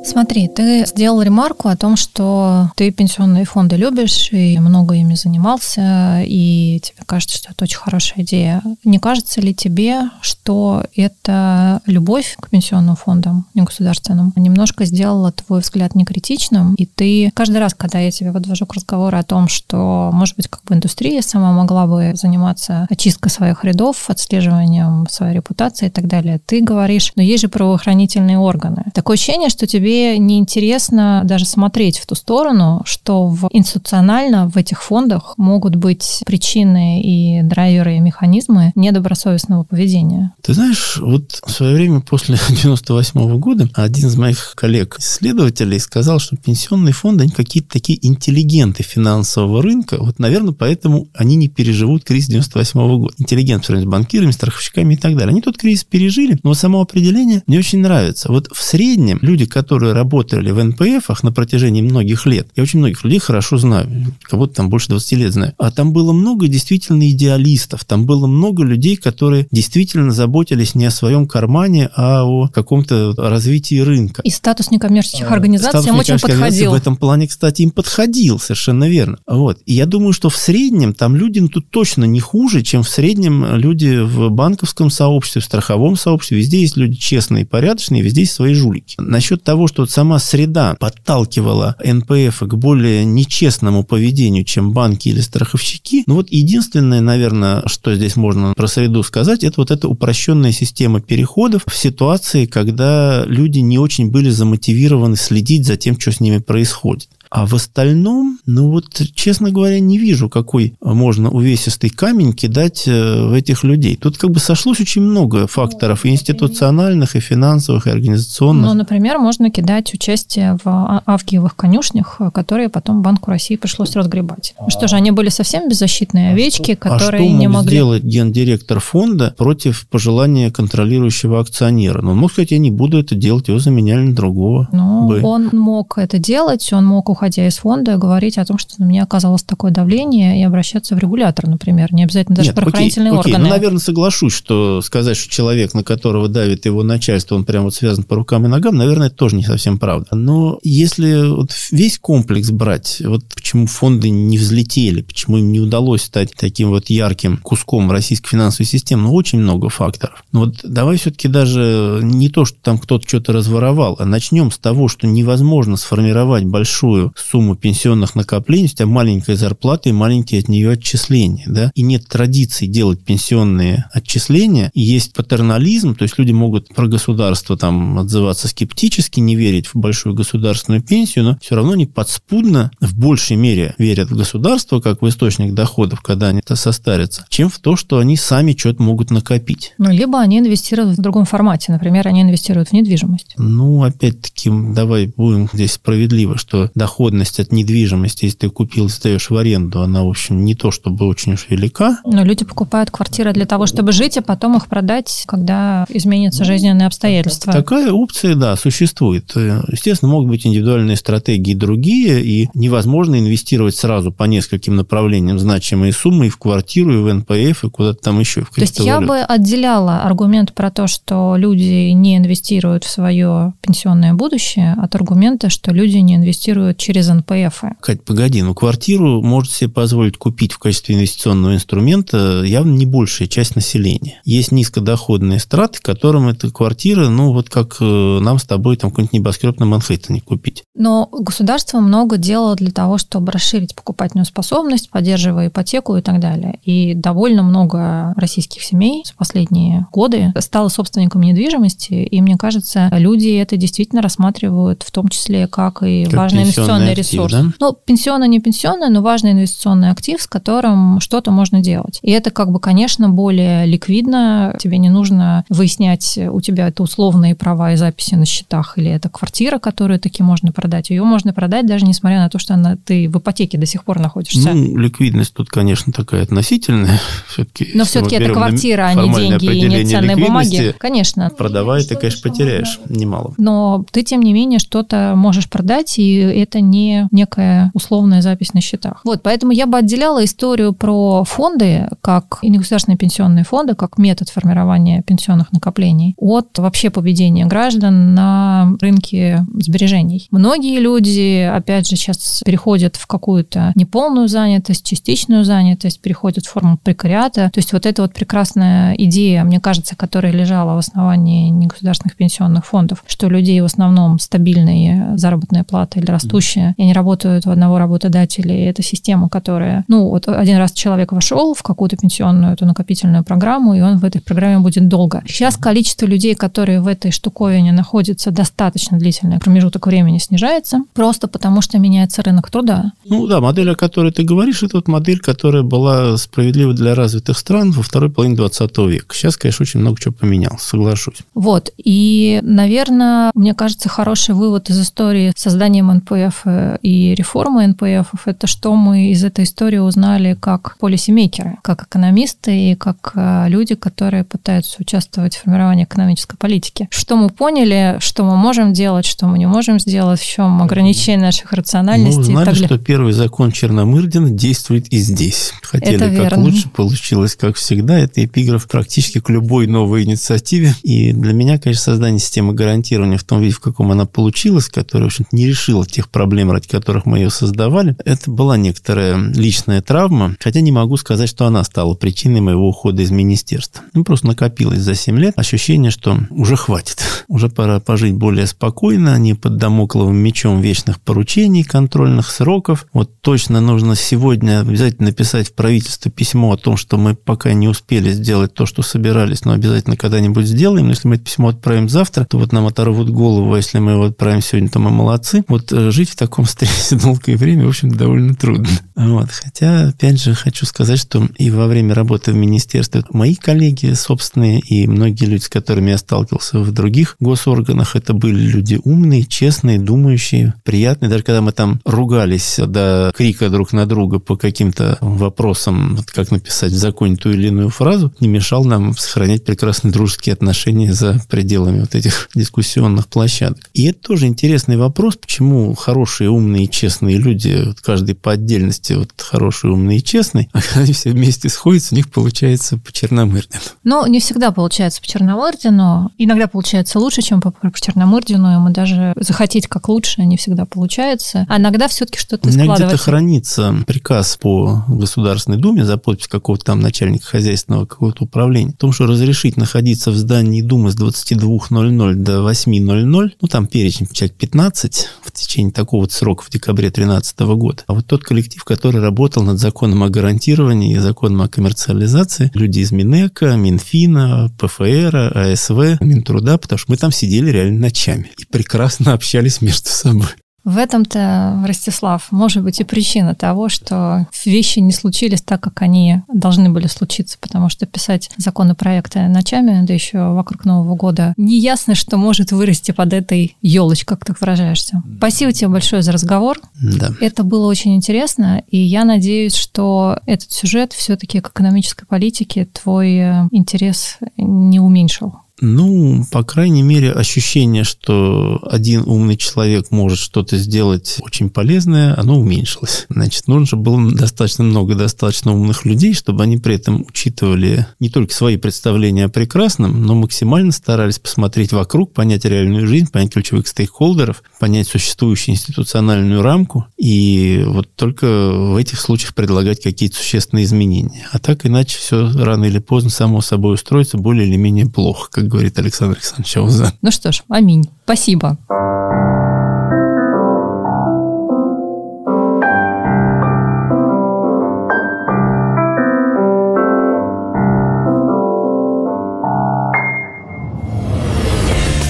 [0.07, 6.21] Смотри, ты сделал ремарку о том, что ты пенсионные фонды любишь и много ими занимался,
[6.23, 8.61] и тебе кажется, что это очень хорошая идея.
[8.85, 15.93] Не кажется ли тебе, что эта любовь к пенсионным фондам, негосударственным, немножко сделала твой взгляд
[15.93, 20.37] некритичным, и ты каждый раз, когда я тебе подвожу к разговору о том, что, может
[20.37, 25.91] быть, как бы индустрия сама могла бы заниматься очисткой своих рядов, отслеживанием своей репутации и
[25.91, 28.85] так далее, ты говоришь, но есть же правоохранительные органы.
[28.93, 34.83] Такое ощущение, что тебе неинтересно даже смотреть в ту сторону, что в институционально в этих
[34.83, 40.33] фондах могут быть причины и драйверы, и механизмы недобросовестного поведения.
[40.41, 46.19] Ты знаешь, вот в свое время после 98 -го года один из моих коллег-исследователей сказал,
[46.19, 49.97] что пенсионные фонды, они какие-то такие интеллигенты финансового рынка.
[49.99, 53.13] Вот, наверное, поэтому они не переживут кризис 98 -го года.
[53.17, 55.31] Интеллигент по сравнению с банкирами, страховщиками и так далее.
[55.31, 58.31] Они тот кризис пережили, но само определение мне очень нравится.
[58.31, 62.79] Вот в среднем люди, которые которые работали в НПФах на протяжении многих лет, я очень
[62.79, 63.89] многих людей хорошо знаю,
[64.21, 68.63] кого-то там больше 20 лет знаю, а там было много действительно идеалистов, там было много
[68.63, 74.21] людей, которые действительно заботились не о своем кармане, а о каком-то развитии рынка.
[74.23, 76.71] И статус некоммерческих организаций статус им очень подходил.
[76.71, 79.19] В этом плане, кстати, им подходил, совершенно верно.
[79.25, 79.59] Вот.
[79.65, 82.89] И я думаю, что в среднем там люди ну, тут точно не хуже, чем в
[82.89, 86.39] среднем люди в банковском сообществе, в страховом сообществе.
[86.39, 88.95] Везде есть люди честные, порядочные, везде есть свои жулики.
[88.99, 95.19] Насчет того, что что сама среда подталкивала НПФ к более нечестному поведению, чем банки или
[95.19, 100.51] страховщики, ну вот единственное, наверное, что здесь можно про среду сказать, это вот эта упрощенная
[100.51, 106.21] система переходов в ситуации, когда люди не очень были замотивированы следить за тем, что с
[106.21, 107.09] ними происходит.
[107.29, 113.27] А в остальном, ну вот, честно говоря, не вижу, какой можно увесистый камень кидать э,
[113.27, 113.95] в этих людей.
[113.95, 118.65] Тут как бы сошлось очень много факторов и институциональных, и финансовых, и организационных.
[118.67, 124.55] Ну, например, можно кидать участие в а, авгиевых конюшнях, которые потом Банку России пришлось разгребать.
[124.59, 127.71] Ну что же, они были совсем беззащитные а овечки, которые а что не мог могли...
[127.71, 132.01] сделать гендиректор фонда против пожелания контролирующего акционера?
[132.01, 134.69] Ну, он мог сказать, я не буду это делать, его заменяли на другого.
[134.71, 138.85] Ну, он мог это делать, он мог уходя из фонда, говорить о том, что на
[138.85, 143.19] меня оказалось такое давление, и обращаться в регулятор, например, не обязательно даже Нет, правоохранительные окей,
[143.19, 143.35] органы.
[143.35, 143.43] Окей.
[143.43, 147.73] Ну, наверное, соглашусь, что сказать, что человек, на которого давит его начальство, он прям вот
[147.73, 150.15] связан по рукам и ногам, наверное, это тоже не совсем правда.
[150.15, 156.03] Но если вот весь комплекс брать, вот почему фонды не взлетели, почему им не удалось
[156.03, 160.23] стать таким вот ярким куском российской финансовой системы, ну, очень много факторов.
[160.31, 164.57] Но вот давай все-таки даже не то, что там кто-то что-то разворовал, а начнем с
[164.57, 170.47] того, что невозможно сформировать большую сумму пенсионных накоплений, у тебя маленькая зарплата и маленькие от
[170.47, 176.31] нее отчисления, да, и нет традиции делать пенсионные отчисления, и есть патернализм, то есть люди
[176.31, 181.73] могут про государство там отзываться скептически, не верить в большую государственную пенсию, но все равно
[181.73, 186.55] они подспудно в большей мере верят в государство как в источник доходов, когда они это
[186.55, 189.73] состарятся, чем в то, что они сами что-то могут накопить.
[189.77, 193.33] Ну, либо они инвестируют в другом формате, например, они инвестируют в недвижимость.
[193.37, 198.89] Ну, опять-таки, давай будем здесь справедливы, что доход доходность от недвижимости, если ты купил и
[198.89, 201.99] сдаешь в аренду, она, в общем, не то чтобы очень уж велика.
[202.03, 206.87] Но люди покупают квартиры для того, чтобы жить, а потом их продать, когда изменятся жизненные
[206.87, 207.53] обстоятельства.
[207.53, 209.31] Такая опция, да, существует.
[209.35, 216.27] Естественно, могут быть индивидуальные стратегии другие, и невозможно инвестировать сразу по нескольким направлениям значимые суммы
[216.27, 218.41] и в квартиру, и в НПФ, и куда-то там еще.
[218.41, 223.53] В то есть я бы отделяла аргумент про то, что люди не инвестируют в свое
[223.61, 227.63] пенсионное будущее, от аргумента, что люди не инвестируют через НПФ.
[227.81, 233.27] Кать, погоди, ну квартиру может себе позволить купить в качестве инвестиционного инструмента явно не большая
[233.27, 234.21] часть населения.
[234.23, 239.11] Есть низкодоходные страты, которым эта квартира, ну вот как э, нам с тобой там какой-нибудь
[239.11, 240.63] небоскреб на Манхэттене купить.
[240.75, 246.57] Но государство много делало для того, чтобы расширить покупательную способность, поддерживая ипотеку и так далее.
[246.63, 253.35] И довольно много российских семей за последние годы стало собственниками недвижимости, и мне кажется, люди
[253.35, 256.45] это действительно рассматривают в том числе как и как важный
[256.83, 257.33] инвестиционный актив, ресурс.
[257.33, 257.53] Да?
[257.59, 261.99] Ну, пенсионный, не пенсионный, но важный инвестиционный актив, с которым что-то можно делать.
[262.01, 264.55] И это как бы, конечно, более ликвидно.
[264.59, 269.09] Тебе не нужно выяснять, у тебя это условные права и записи на счетах, или это
[269.09, 270.89] квартира, которую таки можно продать.
[270.89, 273.99] Ее можно продать даже несмотря на то, что она, ты в ипотеке до сих пор
[273.99, 274.53] находишься.
[274.53, 276.99] Ну, ликвидность тут, конечно, такая относительная.
[277.27, 280.75] Все-таки, Но все-таки это квартира, а не деньги и не ценные бумаги.
[280.77, 281.29] Конечно.
[281.37, 283.33] Продавая, ты, конечно, потеряешь немало.
[283.37, 288.61] Но ты, тем не менее, что-то можешь продать, и это не некая условная запись на
[288.61, 289.01] счетах.
[289.03, 294.29] Вот, поэтому я бы отделяла историю про фонды, как и негосударственные пенсионные фонды, как метод
[294.29, 300.27] формирования пенсионных накоплений, от вообще поведения граждан на рынке сбережений.
[300.31, 306.77] Многие люди, опять же, сейчас переходят в какую-то неполную занятость, частичную занятость, переходят в форму
[306.77, 307.49] прекариата.
[307.53, 312.65] То есть вот эта вот прекрасная идея, мне кажется, которая лежала в основании негосударственных пенсионных
[312.65, 316.09] фондов, что людей в основном стабильные заработная плата или
[316.57, 320.71] растущая, и они работают у одного работодателя, и это система, которая, ну, вот один раз
[320.71, 325.23] человек вошел в какую-то пенсионную эту накопительную программу, и он в этой программе будет долго.
[325.27, 331.61] Сейчас количество людей, которые в этой штуковине находятся достаточно длительный промежуток времени снижается, просто потому
[331.61, 332.91] что меняется рынок труда.
[333.05, 337.37] Ну да, модель, о которой ты говоришь, это вот модель, которая была справедлива для развитых
[337.37, 339.15] стран во второй половине 20 века.
[339.15, 341.17] Сейчас, конечно, очень много чего поменялось, соглашусь.
[341.33, 346.46] Вот, и, наверное, мне кажется, хороший вывод из истории с созданием НПФ
[346.81, 352.75] и реформы НПФ– это что мы из этой истории узнали как полисемейкеры, как экономисты и
[352.75, 356.87] как э, люди, которые пытаются участвовать в формировании экономической политики.
[356.91, 361.25] Что мы поняли, что мы можем делать, что мы не можем сделать, в чем ограничение
[361.25, 362.33] наших рациональностей.
[362.33, 365.53] Мы узнали, что первый закон Черномырдина действует и здесь.
[365.61, 366.43] Хотели это как верно.
[366.43, 367.97] лучше, получилось как всегда.
[367.99, 370.73] Это эпиграф практически к любой новой инициативе.
[370.83, 375.09] И для меня, конечно, создание системы гарантирования в том виде, в каком она получилась, которая,
[375.09, 379.81] в общем не решила тех проблем, ради которых мы ее создавали, это была некоторая личная
[379.81, 383.83] травма, хотя не могу сказать, что она стала причиной моего ухода из министерства.
[383.93, 389.17] Ну, просто накопилось за 7 лет ощущение, что уже хватит, уже пора пожить более спокойно,
[389.17, 392.87] не под домокловым мечом вечных поручений, контрольных сроков.
[392.93, 397.67] Вот точно нужно сегодня обязательно написать в правительство письмо о том, что мы пока не
[397.67, 400.85] успели сделать то, что собирались, но обязательно когда-нибудь сделаем.
[400.85, 403.93] Но если мы это письмо отправим завтра, то вот нам оторвут голову, а если мы
[403.93, 405.43] его отправим сегодня, то мы молодцы.
[405.47, 408.67] Вот э, жить в таком стрессе долгое время, в общем, довольно трудно.
[408.95, 409.29] Вот.
[409.31, 414.59] Хотя, опять же, хочу сказать, что и во время работы в министерстве мои коллеги собственные
[414.59, 419.79] и многие люди, с которыми я сталкивался в других госорганах, это были люди умные, честные,
[419.79, 421.09] думающие, приятные.
[421.09, 426.31] Даже когда мы там ругались до крика друг на друга по каким-то вопросам, вот как
[426.31, 431.21] написать в законе ту или иную фразу, не мешал нам сохранять прекрасные дружеские отношения за
[431.29, 433.69] пределами вот этих дискуссионных площадок.
[433.73, 435.75] И это тоже интересный вопрос, почему
[436.07, 440.81] хорошие, умные, честные люди, вот каждый по отдельности вот хороший, умный и честный, а когда
[440.81, 443.61] они все вместе сходятся, у них получается по Черномырдину.
[443.83, 446.11] Ну, не всегда получается по Черномырдину.
[446.17, 448.53] Иногда получается лучше, чем по, по Черномырдину.
[448.53, 451.45] Ему даже захотеть как лучше не всегда получается.
[451.49, 452.61] А иногда все-таки что-то складывается.
[452.61, 458.23] У меня где-то хранится приказ по Государственной Думе за подпись какого-то там начальника хозяйственного какого-то
[458.23, 463.67] управления о том, что разрешить находиться в здании Думы с 22.00 до 8.00, ну, там
[463.67, 467.83] перечень человек 15 в течение такого вот срока в декабре 2013 года.
[467.87, 472.79] А вот тот коллектив, который работал над законом о гарантировании и законом о коммерциализации, люди
[472.79, 479.13] из Минэка, Минфина, ПФР, АСВ, Минтруда, потому что мы там сидели реально ночами и прекрасно
[479.13, 480.27] общались между собой.
[480.67, 486.23] В этом-то, Ростислав, может быть и причина того, что вещи не случились так, как они
[486.27, 492.17] должны были случиться, потому что писать законопроекты ночами, да еще вокруг Нового года, неясно, что
[492.17, 495.01] может вырасти под этой елочкой, как ты выражаешься.
[495.19, 496.59] Спасибо тебе большое за разговор.
[496.81, 497.11] Да.
[497.21, 503.15] Это было очень интересно, и я надеюсь, что этот сюжет все-таки к экономической политике твой
[503.15, 505.37] э, интерес не уменьшил.
[505.59, 512.39] Ну, по крайней мере, ощущение, что один умный человек может что-то сделать очень полезное, оно
[512.39, 513.07] уменьшилось.
[513.09, 518.33] Значит, нужно было достаточно много достаточно умных людей, чтобы они при этом учитывали не только
[518.33, 524.43] свои представления о прекрасном, но максимально старались посмотреть вокруг, понять реальную жизнь, понять ключевых стейкхолдеров,
[524.59, 531.27] понять существующую институциональную рамку и вот только в этих случаях предлагать какие-то существенные изменения.
[531.31, 535.46] А так иначе все рано или поздно само собой устроится более или менее плохо, как
[535.47, 536.91] говорит Александр Александрович Аузан.
[537.01, 537.89] Ну что ж, аминь.
[538.03, 538.57] Спасибо.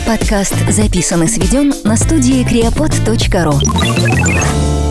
[0.06, 4.87] Подкаст записан и сведен на студии creapod.ru